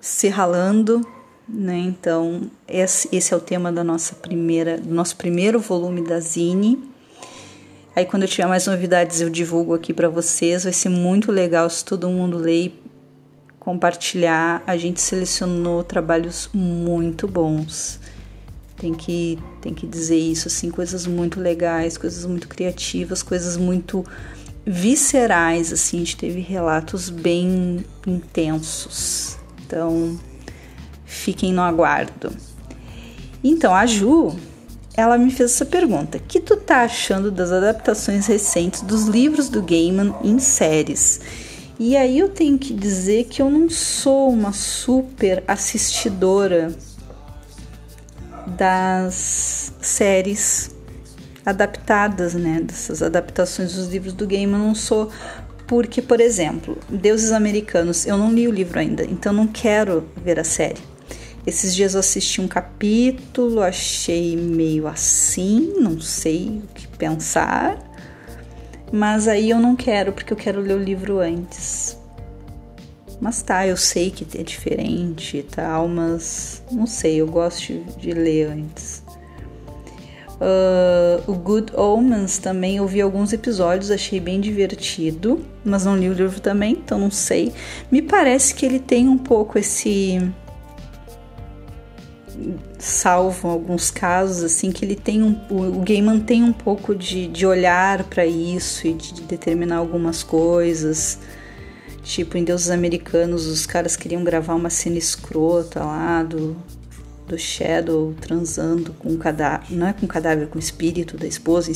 se 0.02 0.28
ralando 0.28 1.13
né? 1.48 1.78
Então, 1.78 2.50
esse, 2.68 3.10
é 3.12 3.36
o 3.36 3.40
tema 3.40 3.72
da 3.72 3.84
nossa 3.84 4.16
primeira, 4.16 4.78
do 4.78 4.94
nosso 4.94 5.16
primeiro 5.16 5.60
volume 5.60 6.02
da 6.02 6.20
Zine. 6.20 6.80
Aí, 7.96 8.06
quando 8.06 8.24
eu 8.24 8.28
tiver 8.28 8.48
mais 8.48 8.66
novidades, 8.66 9.22
eu 9.22 9.30
divulgo 9.30 9.74
aqui 9.74 9.94
para 9.94 10.10
vocês. 10.10 10.64
Vai 10.64 10.74
ser 10.74 10.90
muito 10.90 11.32
legal 11.32 11.70
se 11.70 11.86
todo 11.86 12.10
mundo 12.10 12.38
ler 12.38 12.66
e 12.66 12.74
compartilhar. 13.60 14.64
A 14.66 14.76
gente 14.78 15.00
selecionou 15.00 15.84
trabalhos 15.84 16.50
muito 16.54 17.28
bons. 17.28 18.00
Tem 18.78 18.94
que, 18.94 19.38
tem 19.62 19.74
que 19.74 19.86
dizer 19.86 20.18
isso, 20.18 20.48
assim, 20.48 20.70
coisas 20.72 21.06
muito 21.06 21.40
legais, 21.40 21.98
coisas 21.98 22.26
muito 22.26 22.48
criativas, 22.48 23.22
coisas 23.22 23.56
muito 23.56 24.04
viscerais, 24.66 25.74
assim, 25.74 25.98
a 25.98 26.00
gente 26.00 26.18
teve 26.18 26.40
relatos 26.40 27.10
bem 27.10 27.86
intensos. 28.08 29.38
Então, 29.66 30.18
Fiquem 31.14 31.54
no 31.54 31.62
aguardo. 31.62 32.36
Então, 33.44 33.74
a 33.74 33.86
Ju, 33.86 34.36
ela 34.96 35.18
me 35.18 35.32
fez 35.32 35.52
essa 35.52 35.66
pergunta: 35.66 36.20
"Que 36.20 36.40
tu 36.40 36.58
tá 36.58 36.82
achando 36.82 37.32
das 37.32 37.52
adaptações 37.52 38.26
recentes 38.26 38.82
dos 38.82 39.06
livros 39.06 39.48
do 39.48 39.62
Gaiman 39.62 40.16
em 40.24 40.40
séries?" 40.40 41.22
E 41.80 41.96
aí 41.96 42.20
eu 42.20 42.30
tenho 42.30 42.58
que 42.58 42.74
dizer 42.74 43.26
que 43.26 43.42
eu 43.42 43.50
não 43.50 43.70
sou 43.70 44.30
uma 44.30 44.54
super 44.54 45.44
assistidora 45.48 46.74
das 48.46 49.74
séries 49.82 50.76
adaptadas, 51.46 52.34
né? 52.34 52.62
Dessas 52.62 53.02
adaptações 53.02 53.74
dos 53.74 53.88
livros 53.88 54.14
do 54.14 54.28
Gaiman, 54.28 54.60
eu 54.60 54.68
não 54.68 54.76
sou 54.76 55.10
porque, 55.68 56.02
por 56.02 56.20
exemplo, 56.20 56.78
Deuses 56.90 57.32
Americanos, 57.32 58.06
eu 58.06 58.18
não 58.18 58.32
li 58.32 58.48
o 58.48 58.52
livro 58.52 58.80
ainda, 58.80 59.04
então 59.04 59.34
não 59.34 59.48
quero 59.48 60.08
ver 60.24 60.40
a 60.40 60.44
série. 60.44 60.93
Esses 61.46 61.76
dias 61.76 61.94
eu 61.94 62.00
assisti 62.00 62.40
um 62.40 62.48
capítulo, 62.48 63.62
achei 63.62 64.38
meio 64.38 64.88
assim, 64.88 65.74
não 65.78 66.00
sei 66.00 66.62
o 66.64 66.68
que 66.74 66.88
pensar. 66.88 67.78
Mas 68.92 69.28
aí 69.28 69.50
eu 69.50 69.60
não 69.60 69.76
quero, 69.76 70.14
porque 70.14 70.32
eu 70.32 70.38
quero 70.38 70.62
ler 70.62 70.76
o 70.76 70.80
livro 70.84 71.20
antes. 71.20 71.98
Mas 73.20 73.42
tá, 73.42 73.66
eu 73.66 73.76
sei 73.76 74.12
que 74.12 74.26
é 74.38 74.44
diferente 74.44 75.38
e 75.38 75.44
tal, 75.44 75.88
mas 75.88 76.62
não 76.72 76.86
sei, 76.86 77.16
eu 77.16 77.28
gosto 77.28 77.74
de, 77.98 78.12
ler 78.12 78.48
antes. 78.48 79.04
Uh, 80.36 81.32
o 81.32 81.34
Good 81.34 81.74
Omens 81.76 82.38
também 82.38 82.78
eu 82.78 82.88
vi 82.88 83.00
alguns 83.02 83.32
episódios, 83.32 83.92
achei 83.92 84.20
bem 84.20 84.42
divertido, 84.42 85.44
mas 85.64 85.86
não 85.86 85.98
li 85.98 86.10
o 86.10 86.14
livro 86.14 86.42
também, 86.42 86.74
então 86.74 87.00
não 87.00 87.10
sei. 87.10 87.54
Me 87.90 88.02
parece 88.02 88.54
que 88.54 88.66
ele 88.66 88.80
tem 88.80 89.08
um 89.08 89.18
pouco 89.18 89.58
esse 89.58 90.20
salvo 92.80 93.48
alguns 93.48 93.92
casos 93.92 94.44
assim 94.44 94.72
que 94.72 94.84
ele 94.84 94.96
tem 94.96 95.24
um, 95.24 95.40
o, 95.50 95.82
Gaiman 95.82 96.20
tem 96.20 96.44
um 96.44 96.54
pouco 96.54 96.96
de, 96.96 97.28
de 97.28 97.46
olhar 97.46 98.04
para 98.04 98.26
isso 98.26 98.88
e 98.88 98.94
de 98.94 99.22
determinar 99.22 99.78
algumas 99.78 100.24
coisas 100.24 101.20
tipo 102.04 102.38
em 102.38 102.44
Deuses 102.44 102.70
Americanos 102.70 103.46
os 103.46 103.66
caras 103.66 103.96
queriam 103.96 104.24
gravar 104.24 104.56
uma 104.56 104.70
cena 104.70 104.98
escrota 104.98 105.84
lá 105.84 106.24
do 106.24 106.56
do 107.28 107.38
Shadow 107.38 108.14
transando 108.20 108.94
com 108.94 109.10
um 109.10 109.18
cadáver, 109.18 109.68
não 109.70 109.88
é 109.88 109.94
com 109.94 110.06
um 110.06 110.10
cadáver, 110.10 110.48
com 110.48 110.58
o 110.58 110.60
espírito 110.60 111.18
da 111.18 111.26
esposa. 111.26 111.72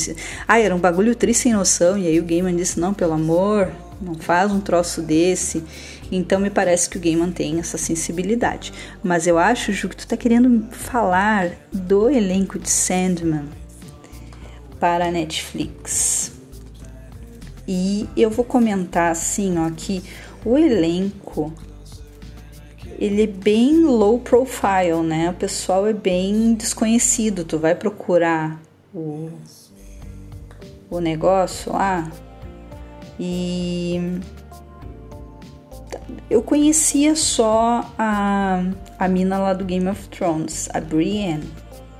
Ah, 0.48 0.60
era 0.60 0.76
um 0.76 0.80
bagulho 0.80 1.16
triste 1.16 1.44
sem 1.44 1.54
noção. 1.54 1.98
E 1.98 2.08
aí 2.08 2.20
o 2.20 2.24
Gaiman 2.24 2.56
disse: 2.56 2.80
Não, 2.80 2.94
pelo 2.94 3.14
amor, 3.14 3.72
não 4.02 4.16
faz 4.16 4.52
um 4.52 4.60
troço 4.60 5.02
desse. 5.02 5.64
Então 6.12 6.40
me 6.40 6.50
parece 6.50 6.90
que 6.90 6.98
o 6.98 7.02
game 7.02 7.20
mantém 7.20 7.60
essa 7.60 7.78
sensibilidade. 7.78 8.74
Mas 9.04 9.28
eu 9.28 9.38
acho, 9.38 9.74
Ju, 9.74 9.90
que 9.90 9.98
tu 9.98 10.08
tá 10.08 10.16
querendo 10.16 10.68
falar 10.72 11.52
do 11.72 12.10
elenco 12.10 12.58
de 12.58 12.70
Sandman 12.70 13.46
para 14.80 15.08
a 15.08 15.12
Netflix. 15.12 16.32
E 17.68 18.08
eu 18.16 18.30
vou 18.30 18.46
comentar 18.46 19.12
assim, 19.12 19.58
ó, 19.58 19.70
que 19.70 20.02
o 20.46 20.58
elenco 20.58 21.54
ele 23.00 23.24
é 23.24 23.28
bem 23.28 23.84
low 23.84 24.20
profile, 24.20 25.04
né? 25.06 25.30
O 25.30 25.34
pessoal 25.34 25.86
é 25.86 25.94
bem 25.94 26.56
desconhecido. 26.56 27.44
Tu 27.44 27.60
vai 27.60 27.76
procurar 27.76 28.60
o, 28.94 29.30
o 30.90 31.00
negócio 31.00 31.74
lá 31.74 32.10
e 33.20 34.20
Eu 36.30 36.42
conhecia 36.42 37.16
só 37.16 37.90
a, 37.98 38.64
a 39.00 39.08
mina 39.08 39.40
lá 39.40 39.54
do 39.54 39.64
Game 39.64 39.88
of 39.88 40.10
Thrones, 40.10 40.68
a 40.74 40.82
Brienne, 40.82 41.50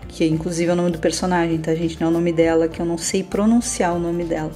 que 0.10 0.26
inclusive 0.26 0.70
é 0.70 0.74
o 0.74 0.76
nome 0.76 0.92
do 0.92 1.00
personagem, 1.00 1.58
tá, 1.60 1.74
gente? 1.74 2.00
Não 2.00 2.08
é 2.08 2.10
o 2.10 2.14
nome 2.14 2.34
dela, 2.34 2.68
que 2.68 2.82
eu 2.82 2.86
não 2.86 2.98
sei 2.98 3.24
pronunciar 3.24 3.96
o 3.96 4.00
nome 4.00 4.26
dela. 4.26 4.52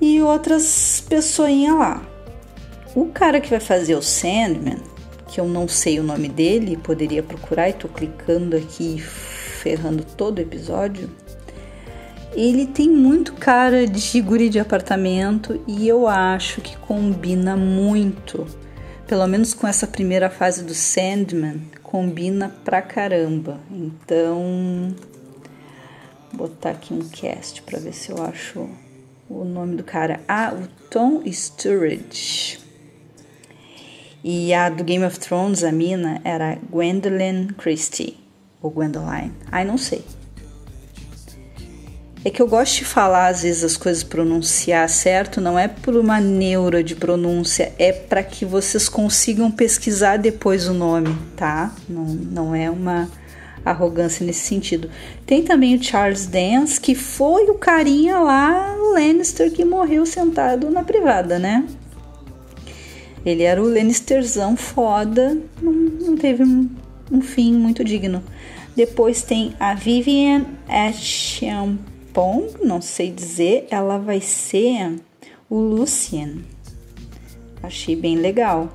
E 0.00 0.20
outras 0.22 1.04
pessoinhas 1.08 1.76
lá. 1.76 2.02
O 2.94 3.06
cara 3.06 3.40
que 3.40 3.50
vai 3.50 3.60
fazer 3.60 3.94
o 3.96 4.02
Sandman, 4.02 4.78
que 5.26 5.40
eu 5.40 5.46
não 5.46 5.66
sei 5.66 5.98
o 5.98 6.02
nome 6.02 6.28
dele, 6.28 6.76
poderia 6.76 7.22
procurar 7.22 7.68
e 7.68 7.72
tô 7.72 7.88
clicando 7.88 8.56
aqui 8.56 9.00
ferrando 9.00 10.04
todo 10.04 10.38
o 10.38 10.42
episódio. 10.42 11.08
Ele 12.34 12.66
tem 12.66 12.88
muito 12.88 13.34
cara 13.34 13.86
de 13.86 14.20
guri 14.22 14.48
de 14.48 14.58
apartamento 14.58 15.62
e 15.66 15.86
eu 15.86 16.08
acho 16.08 16.62
que 16.62 16.76
combina 16.78 17.56
muito. 17.56 18.46
Pelo 19.06 19.26
menos 19.26 19.52
com 19.52 19.66
essa 19.66 19.86
primeira 19.86 20.30
fase 20.30 20.64
do 20.64 20.74
Sandman, 20.74 21.60
combina 21.82 22.48
pra 22.64 22.80
caramba. 22.80 23.60
Então, 23.70 24.94
vou 26.32 26.48
botar 26.48 26.70
aqui 26.70 26.94
um 26.94 27.06
cast 27.10 27.60
para 27.62 27.78
ver 27.78 27.92
se 27.92 28.10
eu 28.10 28.22
acho 28.22 28.66
o 29.28 29.44
nome 29.44 29.76
do 29.76 29.84
cara. 29.84 30.20
Ah, 30.26 30.54
o 30.54 30.66
Tom 30.88 31.22
Sturridge. 31.30 32.58
E 34.24 34.54
a 34.54 34.70
do 34.70 34.82
Game 34.84 35.04
of 35.04 35.18
Thrones, 35.18 35.62
a 35.62 35.70
mina, 35.70 36.20
era 36.24 36.56
Gwendolyn 36.70 37.48
Christie. 37.58 38.16
Ou 38.62 38.70
Gwendoline. 38.70 39.32
Ai, 39.50 39.64
não 39.64 39.76
sei. 39.76 40.02
É 42.24 42.30
que 42.30 42.40
eu 42.40 42.46
gosto 42.46 42.76
de 42.76 42.84
falar 42.84 43.28
às 43.28 43.42
vezes 43.42 43.64
as 43.64 43.76
coisas 43.76 44.04
pronunciar 44.04 44.88
certo, 44.88 45.40
não 45.40 45.58
é 45.58 45.66
por 45.66 45.96
uma 45.96 46.20
neura 46.20 46.82
de 46.82 46.94
pronúncia, 46.94 47.72
é 47.80 47.90
para 47.90 48.22
que 48.22 48.44
vocês 48.44 48.88
consigam 48.88 49.50
pesquisar 49.50 50.18
depois 50.18 50.68
o 50.68 50.72
nome, 50.72 51.16
tá? 51.36 51.74
Não, 51.88 52.04
não 52.04 52.54
é 52.54 52.70
uma 52.70 53.08
arrogância 53.64 54.24
nesse 54.24 54.46
sentido. 54.46 54.88
Tem 55.26 55.42
também 55.42 55.74
o 55.74 55.82
Charles 55.82 56.26
Dance, 56.26 56.80
que 56.80 56.94
foi 56.94 57.50
o 57.50 57.54
carinha 57.54 58.20
lá, 58.20 58.76
o 58.78 58.92
Lannister, 58.92 59.50
que 59.50 59.64
morreu 59.64 60.06
sentado 60.06 60.70
na 60.70 60.84
privada, 60.84 61.40
né? 61.40 61.64
Ele 63.26 63.42
era 63.42 63.60
o 63.60 63.66
Lannisterzão 63.66 64.56
foda, 64.56 65.36
não, 65.60 65.72
não 65.72 66.16
teve 66.16 66.44
um, 66.44 66.70
um 67.10 67.20
fim 67.20 67.52
muito 67.52 67.82
digno. 67.82 68.22
Depois 68.76 69.22
tem 69.22 69.54
a 69.58 69.74
Vivian 69.74 70.46
Achampong, 72.12 72.58
não 72.62 72.80
sei 72.80 73.10
dizer, 73.10 73.66
ela 73.70 73.98
vai 73.98 74.20
ser 74.20 75.00
o 75.48 75.58
Lucien. 75.58 76.44
Achei 77.62 77.96
bem 77.96 78.16
legal. 78.16 78.68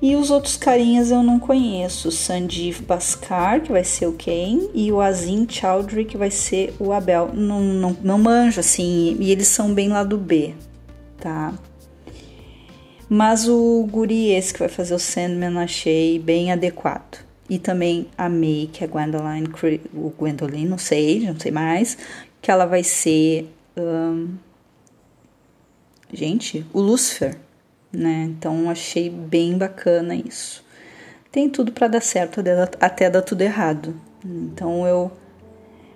E 0.00 0.16
os 0.16 0.30
outros 0.30 0.56
carinhas 0.56 1.10
eu 1.10 1.22
não 1.22 1.38
conheço. 1.38 2.10
Sanjeev 2.10 2.82
Bhaskar, 2.82 3.62
que 3.62 3.72
vai 3.72 3.84
ser 3.84 4.06
o 4.06 4.12
Ken, 4.12 4.70
e 4.74 4.90
o 4.90 5.00
Azim 5.00 5.46
Chowdhury, 5.48 6.04
que 6.04 6.16
vai 6.16 6.30
ser 6.30 6.74
o 6.78 6.92
Abel. 6.92 7.30
Não, 7.32 7.60
não, 7.60 7.96
não 8.02 8.18
manjo, 8.18 8.60
assim, 8.60 9.16
e 9.20 9.30
eles 9.30 9.48
são 9.48 9.72
bem 9.72 9.88
lá 9.88 10.02
do 10.02 10.18
B, 10.18 10.54
tá? 11.18 11.54
Mas 13.08 13.46
o 13.48 13.86
guri 13.90 14.30
esse 14.30 14.52
que 14.52 14.58
vai 14.58 14.68
fazer 14.68 14.94
o 14.94 14.98
Sandman 14.98 15.58
achei 15.58 16.18
bem 16.18 16.52
adequado. 16.52 17.23
E 17.48 17.58
também 17.58 18.08
a 18.16 18.28
May, 18.28 18.70
que 18.72 18.82
é 18.82 18.86
Gwendoline, 18.86 19.48
o 19.92 20.10
Gwendoline, 20.10 20.68
não 20.68 20.78
sei, 20.78 21.20
não 21.20 21.38
sei 21.38 21.50
mais, 21.50 21.98
que 22.40 22.50
ela 22.50 22.64
vai 22.64 22.82
ser. 22.82 23.48
Um, 23.76 24.34
gente, 26.12 26.64
o 26.72 26.80
Lucifer, 26.80 27.36
né? 27.92 28.28
Então 28.30 28.70
achei 28.70 29.10
bem 29.10 29.58
bacana 29.58 30.14
isso. 30.14 30.64
Tem 31.30 31.50
tudo 31.50 31.72
para 31.72 31.88
dar 31.88 32.00
certo, 32.00 32.40
até 32.80 33.10
dar 33.10 33.22
tudo 33.22 33.42
errado. 33.42 33.94
Então 34.24 34.86
eu 34.86 35.10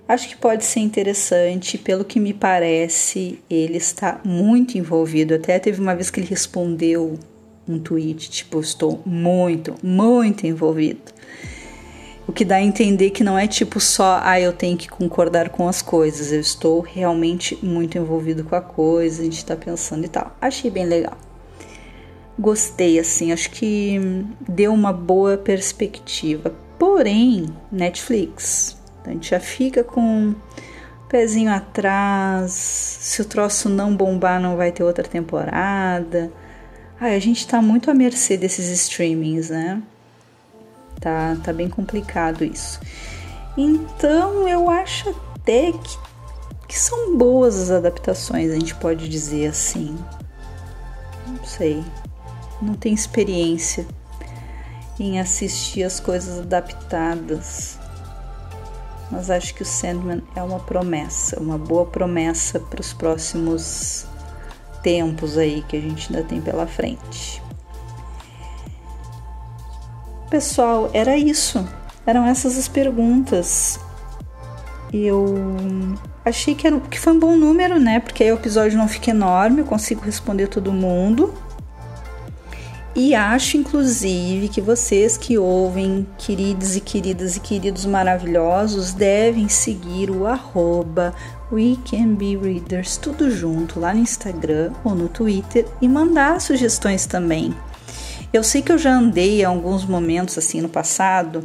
acho 0.07 0.29
que 0.29 0.37
pode 0.37 0.65
ser 0.65 0.81
interessante. 0.81 1.79
Pelo 1.79 2.05
que 2.05 2.19
me 2.19 2.35
parece, 2.35 3.39
ele 3.49 3.77
está 3.77 4.21
muito 4.25 4.77
envolvido. 4.77 5.35
Até 5.35 5.59
teve 5.59 5.81
uma 5.81 5.95
vez 5.95 6.11
que 6.11 6.21
ele 6.21 6.27
respondeu 6.27 7.19
um 7.69 7.79
tweet, 7.79 8.31
tipo, 8.31 8.61
estou 8.61 9.01
muito, 9.05 9.75
muito 9.83 10.47
envolvido. 10.47 11.13
O 12.27 12.33
que 12.33 12.45
dá 12.45 12.57
a 12.57 12.63
entender 12.63 13.11
que 13.11 13.25
não 13.25 13.39
é 13.39 13.47
tipo 13.47 13.81
só, 13.81 14.21
ah, 14.23 14.39
eu 14.39 14.53
tenho 14.53 14.77
que 14.77 14.89
concordar 14.89 15.49
com 15.49 15.67
as 15.67 15.81
coisas, 15.81 16.31
eu 16.31 16.41
estou 16.41 16.81
realmente 16.81 17.59
muito 17.63 17.97
envolvido 17.97 18.45
com 18.45 18.55
a 18.55 18.61
coisa, 18.61 19.23
a 19.23 19.25
gente 19.25 19.39
está 19.39 19.57
pensando 19.57 20.05
e 20.05 20.09
tal. 20.09 20.37
Achei 20.41 20.71
bem 20.71 20.85
legal. 20.85 21.17
Gostei, 22.39 22.99
assim, 22.99 23.33
acho 23.33 23.51
que 23.51 23.99
deu 24.47 24.73
uma 24.73 24.93
boa 24.93 25.39
perspectiva. 25.39 26.55
Porém, 26.79 27.49
Netflix, 27.73 28.77
a 29.05 29.11
gente 29.11 29.31
já 29.31 29.41
fica 29.41 29.83
com 29.83 30.35
pezinho 31.09 31.51
atrás, 31.51 32.53
se 32.53 33.23
o 33.23 33.25
troço 33.25 33.69
não 33.69 33.97
bombar, 33.97 34.39
não 34.39 34.57
vai 34.57 34.71
ter 34.71 34.85
outra 34.85 35.05
temporada. 35.05 36.31
Ai, 37.01 37.15
a 37.15 37.21
gente 37.21 37.47
tá 37.47 37.63
muito 37.63 37.91
à 37.93 37.95
mercê 37.95 38.37
desses 38.37 38.69
streamings, 38.71 39.51
né? 39.51 39.81
Tá, 41.01 41.37
tá 41.45 41.53
bem 41.53 41.69
complicado 41.69 42.43
isso. 42.43 42.81
Então 43.57 44.49
eu 44.49 44.69
acho 44.69 45.15
até 45.37 45.71
que, 45.71 45.99
que 46.67 46.77
são 46.77 47.17
boas 47.17 47.57
as 47.57 47.71
adaptações, 47.71 48.51
a 48.51 48.55
gente 48.55 48.75
pode 48.75 49.09
dizer 49.09 49.47
assim. 49.47 49.97
Não 51.25 51.45
sei. 51.45 51.85
Não 52.61 52.75
tenho 52.75 52.97
experiência 52.97 53.87
em 54.99 55.21
assistir 55.21 55.85
as 55.85 56.01
coisas 56.01 56.41
adaptadas. 56.41 57.79
Mas 59.09 59.31
acho 59.31 59.55
que 59.55 59.63
o 59.63 59.67
Sandman 59.67 60.21
é 60.35 60.43
uma 60.43 60.59
promessa, 60.59 61.39
uma 61.39 61.57
boa 61.57 61.87
promessa 61.87 62.59
para 62.59 62.81
os 62.81 62.93
próximos 62.93 64.08
tempos 64.89 65.37
aí 65.37 65.63
que 65.69 65.77
a 65.77 65.81
gente 65.81 66.09
ainda 66.11 66.27
tem 66.27 66.41
pela 66.41 66.67
frente. 66.67 67.43
Pessoal, 70.31 70.89
era 70.95 71.15
isso. 71.15 71.69
Eram 72.07 72.25
essas 72.25 72.57
as 72.57 72.69
perguntas. 72.69 73.79
Eu 74.91 75.35
achei 76.25 76.55
que, 76.55 76.67
era, 76.67 76.81
que 76.81 76.99
foi 76.99 77.13
um 77.13 77.19
bom 77.19 77.37
número, 77.37 77.79
né? 77.79 78.01
Porque 78.01 78.25
aí 78.25 78.33
o 78.33 78.37
episódio 78.37 78.79
não 78.79 78.89
fica 78.89 79.11
enorme, 79.11 79.59
eu 79.61 79.67
consigo 79.67 80.01
responder 80.01 80.49
todo 80.49 80.73
mundo. 80.73 81.35
E 82.97 83.15
acho, 83.15 83.59
inclusive, 83.59 84.49
que 84.49 84.63
vocês 84.63 85.19
que 85.19 85.37
ouvem, 85.37 86.07
queridos 86.17 86.77
e 86.77 86.81
queridas 86.81 87.37
e 87.37 87.41
queridos 87.41 87.85
maravilhosos, 87.85 88.95
devem 88.95 89.51
seguir 89.51 90.11
o 90.11 90.27
arroba 90.27 91.15
We 91.51 91.79
Can 91.91 92.15
Be 92.15 92.37
Readers, 92.37 92.99
tudo 92.99 93.31
junto, 93.31 93.81
lá 93.81 93.95
no 93.95 94.01
Instagram 94.01 94.73
ou 94.85 94.95
no 94.95 95.09
Twitter, 95.09 95.67
e 95.81 95.89
mandar 95.89 96.41
sugestões 96.41 97.07
também. 97.07 97.55
Eu 98.33 98.45
sei 98.45 98.61
que 98.61 98.71
eu 98.71 98.77
já 98.77 98.93
andei 98.93 99.41
em 99.41 99.45
alguns 99.45 99.87
momentos 99.87 100.37
assim 100.37 100.61
no 100.61 100.69
passado 100.69 101.43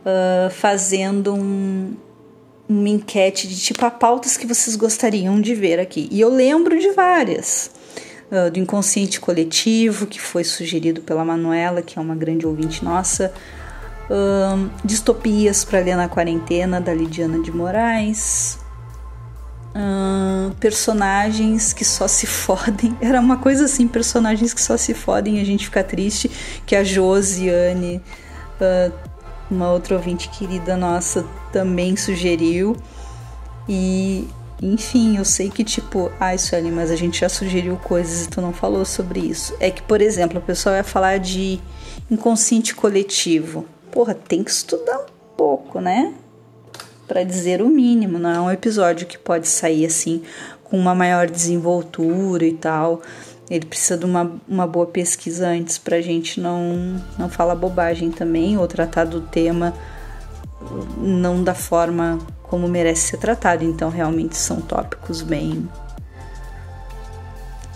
uh, 0.00 0.50
fazendo 0.50 1.34
um, 1.34 1.92
uma 2.68 2.88
enquete 2.88 3.48
de 3.48 3.56
tipo 3.56 3.84
a 3.84 3.90
pautas 3.90 4.36
que 4.36 4.46
vocês 4.46 4.76
gostariam 4.76 5.40
de 5.40 5.56
ver 5.56 5.80
aqui. 5.80 6.08
E 6.12 6.20
eu 6.20 6.28
lembro 6.28 6.78
de 6.78 6.92
várias. 6.92 7.72
Uh, 8.30 8.48
do 8.48 8.60
inconsciente 8.60 9.18
coletivo, 9.18 10.06
que 10.06 10.20
foi 10.20 10.44
sugerido 10.44 11.00
pela 11.00 11.24
Manuela, 11.24 11.82
que 11.82 11.98
é 11.98 12.02
uma 12.02 12.14
grande 12.14 12.46
ouvinte 12.46 12.84
nossa. 12.84 13.34
Uh, 14.08 14.70
distopias 14.84 15.64
para 15.64 15.80
ler 15.80 15.96
na 15.96 16.08
quarentena, 16.08 16.80
da 16.80 16.94
Lidiana 16.94 17.42
de 17.42 17.50
Moraes 17.50 18.59
personagens 20.60 21.72
que 21.72 21.84
só 21.84 22.06
se 22.06 22.26
fodem. 22.26 22.96
Era 23.00 23.18
uma 23.18 23.38
coisa 23.38 23.64
assim, 23.64 23.88
personagens 23.88 24.52
que 24.52 24.60
só 24.60 24.76
se 24.76 24.94
fodem 24.94 25.38
e 25.38 25.40
a 25.40 25.44
gente 25.44 25.64
fica 25.64 25.82
triste. 25.82 26.30
Que 26.66 26.76
a 26.76 26.84
Josiane, 26.84 28.00
uh, 28.60 28.92
uma 29.50 29.72
outra 29.72 29.96
ouvinte 29.96 30.28
querida 30.28 30.76
nossa, 30.76 31.24
também 31.52 31.96
sugeriu. 31.96 32.76
E, 33.68 34.28
enfim, 34.62 35.16
eu 35.16 35.24
sei 35.24 35.48
que 35.48 35.64
tipo, 35.64 36.12
ai, 36.20 36.36
Sueli, 36.36 36.70
mas 36.70 36.90
a 36.90 36.96
gente 36.96 37.20
já 37.20 37.28
sugeriu 37.28 37.76
coisas 37.76 38.26
e 38.26 38.28
tu 38.28 38.40
não 38.40 38.52
falou 38.52 38.84
sobre 38.84 39.20
isso. 39.20 39.54
É 39.58 39.70
que, 39.70 39.82
por 39.82 40.00
exemplo, 40.00 40.38
a 40.38 40.42
pessoa 40.42 40.74
vai 40.74 40.82
falar 40.82 41.18
de 41.18 41.58
inconsciente 42.10 42.74
coletivo. 42.74 43.64
Porra, 43.90 44.14
tem 44.14 44.44
que 44.44 44.50
estudar 44.50 44.98
um 44.98 45.36
pouco, 45.36 45.80
né? 45.80 46.14
Para 47.10 47.24
dizer 47.24 47.60
o 47.60 47.68
mínimo, 47.68 48.20
não 48.20 48.30
é 48.30 48.40
um 48.40 48.50
episódio 48.52 49.04
que 49.04 49.18
pode 49.18 49.48
sair 49.48 49.84
assim 49.84 50.22
com 50.62 50.78
uma 50.78 50.94
maior 50.94 51.28
desenvoltura 51.28 52.44
e 52.44 52.52
tal. 52.52 53.02
Ele 53.50 53.66
precisa 53.66 53.98
de 53.98 54.04
uma, 54.04 54.40
uma 54.46 54.64
boa 54.64 54.86
pesquisa 54.86 55.48
antes 55.48 55.76
para 55.76 55.96
a 55.96 56.00
gente 56.00 56.40
não, 56.40 57.02
não 57.18 57.28
falar 57.28 57.56
bobagem 57.56 58.12
também 58.12 58.56
ou 58.56 58.68
tratar 58.68 59.06
do 59.06 59.22
tema 59.22 59.74
não 60.98 61.42
da 61.42 61.52
forma 61.52 62.16
como 62.44 62.68
merece 62.68 63.08
ser 63.08 63.16
tratado. 63.16 63.64
Então, 63.64 63.90
realmente 63.90 64.36
são 64.36 64.60
tópicos 64.60 65.20
bem 65.20 65.68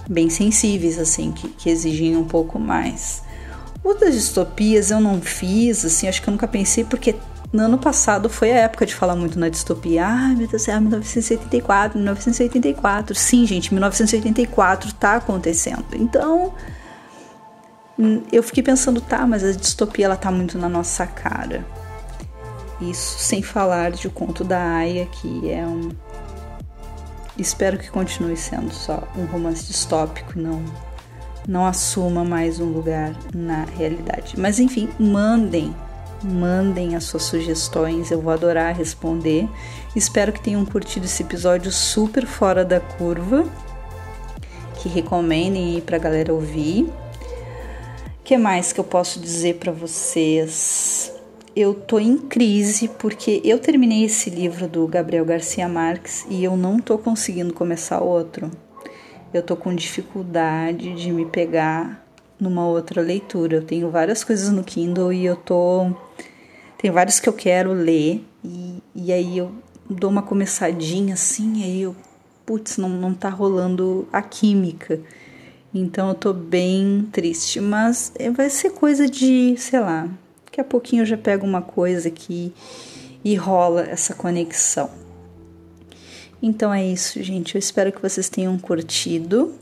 bem 0.08 0.30
sensíveis, 0.30 0.96
assim, 0.96 1.32
que, 1.32 1.48
que 1.48 1.68
exigem 1.68 2.16
um 2.16 2.24
pouco 2.24 2.56
mais. 2.56 3.20
Outras 3.82 4.14
distopias 4.14 4.92
eu 4.92 5.00
não 5.00 5.20
fiz, 5.20 5.84
assim, 5.84 6.06
acho 6.06 6.22
que 6.22 6.28
eu 6.28 6.32
nunca 6.32 6.46
pensei, 6.46 6.84
porque 6.84 7.16
no 7.54 7.62
ano 7.62 7.78
passado 7.78 8.28
foi 8.28 8.50
a 8.50 8.62
época 8.62 8.84
de 8.84 8.92
falar 8.92 9.14
muito 9.14 9.38
na 9.38 9.48
distopia. 9.48 10.04
Ah, 10.04 10.28
meu 10.30 10.38
Deus 10.38 10.50
do 10.50 10.58
céu, 10.58 10.80
1984, 10.80 11.96
1984. 11.96 13.14
Sim, 13.14 13.46
gente, 13.46 13.72
1984 13.72 14.92
tá 14.94 15.14
acontecendo. 15.14 15.84
Então, 15.92 16.52
hum, 17.96 18.24
eu 18.32 18.42
fiquei 18.42 18.60
pensando, 18.60 19.00
tá, 19.00 19.24
mas 19.24 19.44
a 19.44 19.52
distopia 19.52 20.06
ela 20.06 20.16
tá 20.16 20.32
muito 20.32 20.58
na 20.58 20.68
nossa 20.68 21.06
cara. 21.06 21.64
Isso 22.80 23.20
sem 23.20 23.40
falar 23.40 23.92
de 23.92 24.08
O 24.08 24.10
Conto 24.10 24.42
da 24.42 24.60
Aya, 24.60 25.06
que 25.06 25.48
é 25.48 25.64
um. 25.64 25.90
Espero 27.38 27.78
que 27.78 27.88
continue 27.88 28.36
sendo 28.36 28.74
só 28.74 29.06
um 29.16 29.26
romance 29.26 29.64
distópico 29.64 30.36
e 30.36 30.42
não, 30.42 30.64
não 31.46 31.64
assuma 31.64 32.24
mais 32.24 32.58
um 32.58 32.66
lugar 32.66 33.14
na 33.32 33.64
realidade. 33.64 34.34
Mas 34.36 34.58
enfim, 34.58 34.88
mandem, 34.98 35.72
mandem 36.24 36.96
as 36.96 37.04
suas 37.04 37.24
sugestões, 37.24 38.10
eu 38.10 38.20
vou 38.20 38.32
adorar 38.32 38.76
responder. 38.76 39.48
Espero 39.94 40.32
que 40.32 40.40
tenham 40.40 40.64
curtido 40.64 41.06
esse 41.06 41.22
episódio 41.22 41.70
super 41.70 42.26
fora 42.26 42.64
da 42.64 42.80
curva, 42.80 43.44
que 44.80 44.88
recomendem 44.88 45.74
aí 45.74 45.80
pra 45.80 45.98
galera 45.98 46.32
ouvir. 46.32 46.84
O 46.84 48.24
que 48.24 48.36
mais 48.36 48.72
que 48.72 48.80
eu 48.80 48.84
posso 48.84 49.20
dizer 49.20 49.56
para 49.56 49.70
vocês? 49.70 51.14
eu 51.56 51.72
tô 51.72 52.00
em 52.00 52.18
crise 52.18 52.88
porque 52.88 53.40
eu 53.44 53.60
terminei 53.60 54.04
esse 54.04 54.28
livro 54.28 54.66
do 54.66 54.86
Gabriel 54.88 55.24
Garcia 55.24 55.68
Marques 55.68 56.26
e 56.28 56.42
eu 56.42 56.56
não 56.56 56.80
tô 56.80 56.98
conseguindo 56.98 57.54
começar 57.54 58.00
outro. 58.00 58.50
Eu 59.32 59.42
tô 59.42 59.56
com 59.56 59.74
dificuldade 59.74 60.94
de 60.94 61.12
me 61.12 61.26
pegar 61.26 62.04
numa 62.40 62.66
outra 62.66 63.00
leitura. 63.00 63.56
Eu 63.56 63.62
tenho 63.62 63.88
várias 63.90 64.24
coisas 64.24 64.50
no 64.50 64.64
Kindle 64.64 65.12
e 65.12 65.24
eu 65.24 65.36
tô. 65.36 65.92
Tem 66.84 66.90
vários 66.90 67.18
que 67.18 67.26
eu 67.26 67.32
quero 67.32 67.72
ler 67.72 68.22
e, 68.44 68.82
e 68.94 69.10
aí 69.10 69.38
eu 69.38 69.50
dou 69.88 70.10
uma 70.10 70.20
começadinha 70.20 71.14
assim, 71.14 71.64
aí 71.64 71.80
eu. 71.80 71.96
Putz, 72.44 72.76
não, 72.76 72.90
não 72.90 73.14
tá 73.14 73.30
rolando 73.30 74.06
a 74.12 74.20
química. 74.20 75.00
Então 75.72 76.10
eu 76.10 76.14
tô 76.14 76.34
bem 76.34 77.08
triste, 77.10 77.58
mas 77.58 78.12
vai 78.36 78.50
ser 78.50 78.72
coisa 78.72 79.08
de, 79.08 79.54
sei 79.56 79.80
lá, 79.80 80.10
Daqui 80.44 80.60
a 80.60 80.64
pouquinho 80.64 81.00
eu 81.00 81.06
já 81.06 81.16
pego 81.16 81.46
uma 81.46 81.62
coisa 81.62 82.08
aqui 82.08 82.52
e 83.24 83.34
rola 83.34 83.84
essa 83.84 84.12
conexão. 84.14 84.90
Então 86.42 86.70
é 86.70 86.84
isso, 86.84 87.22
gente. 87.22 87.54
Eu 87.54 87.60
espero 87.60 87.92
que 87.92 88.02
vocês 88.02 88.28
tenham 88.28 88.58
curtido. 88.58 89.54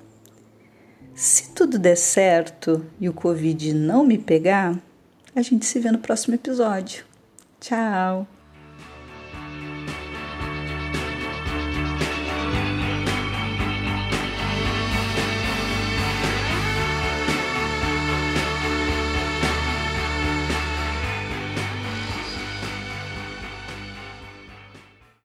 Se 1.15 1.53
tudo 1.53 1.79
der 1.79 1.97
certo 1.97 2.85
e 3.01 3.09
o 3.09 3.13
Covid 3.13 3.73
não 3.73 4.05
me 4.05 4.19
pegar, 4.19 4.77
a 5.37 5.41
gente 5.41 5.65
se 5.67 5.79
vê 5.79 5.93
no 5.93 5.99
próximo 5.99 6.35
episódio. 6.35 7.12
Tchau! 7.63 8.27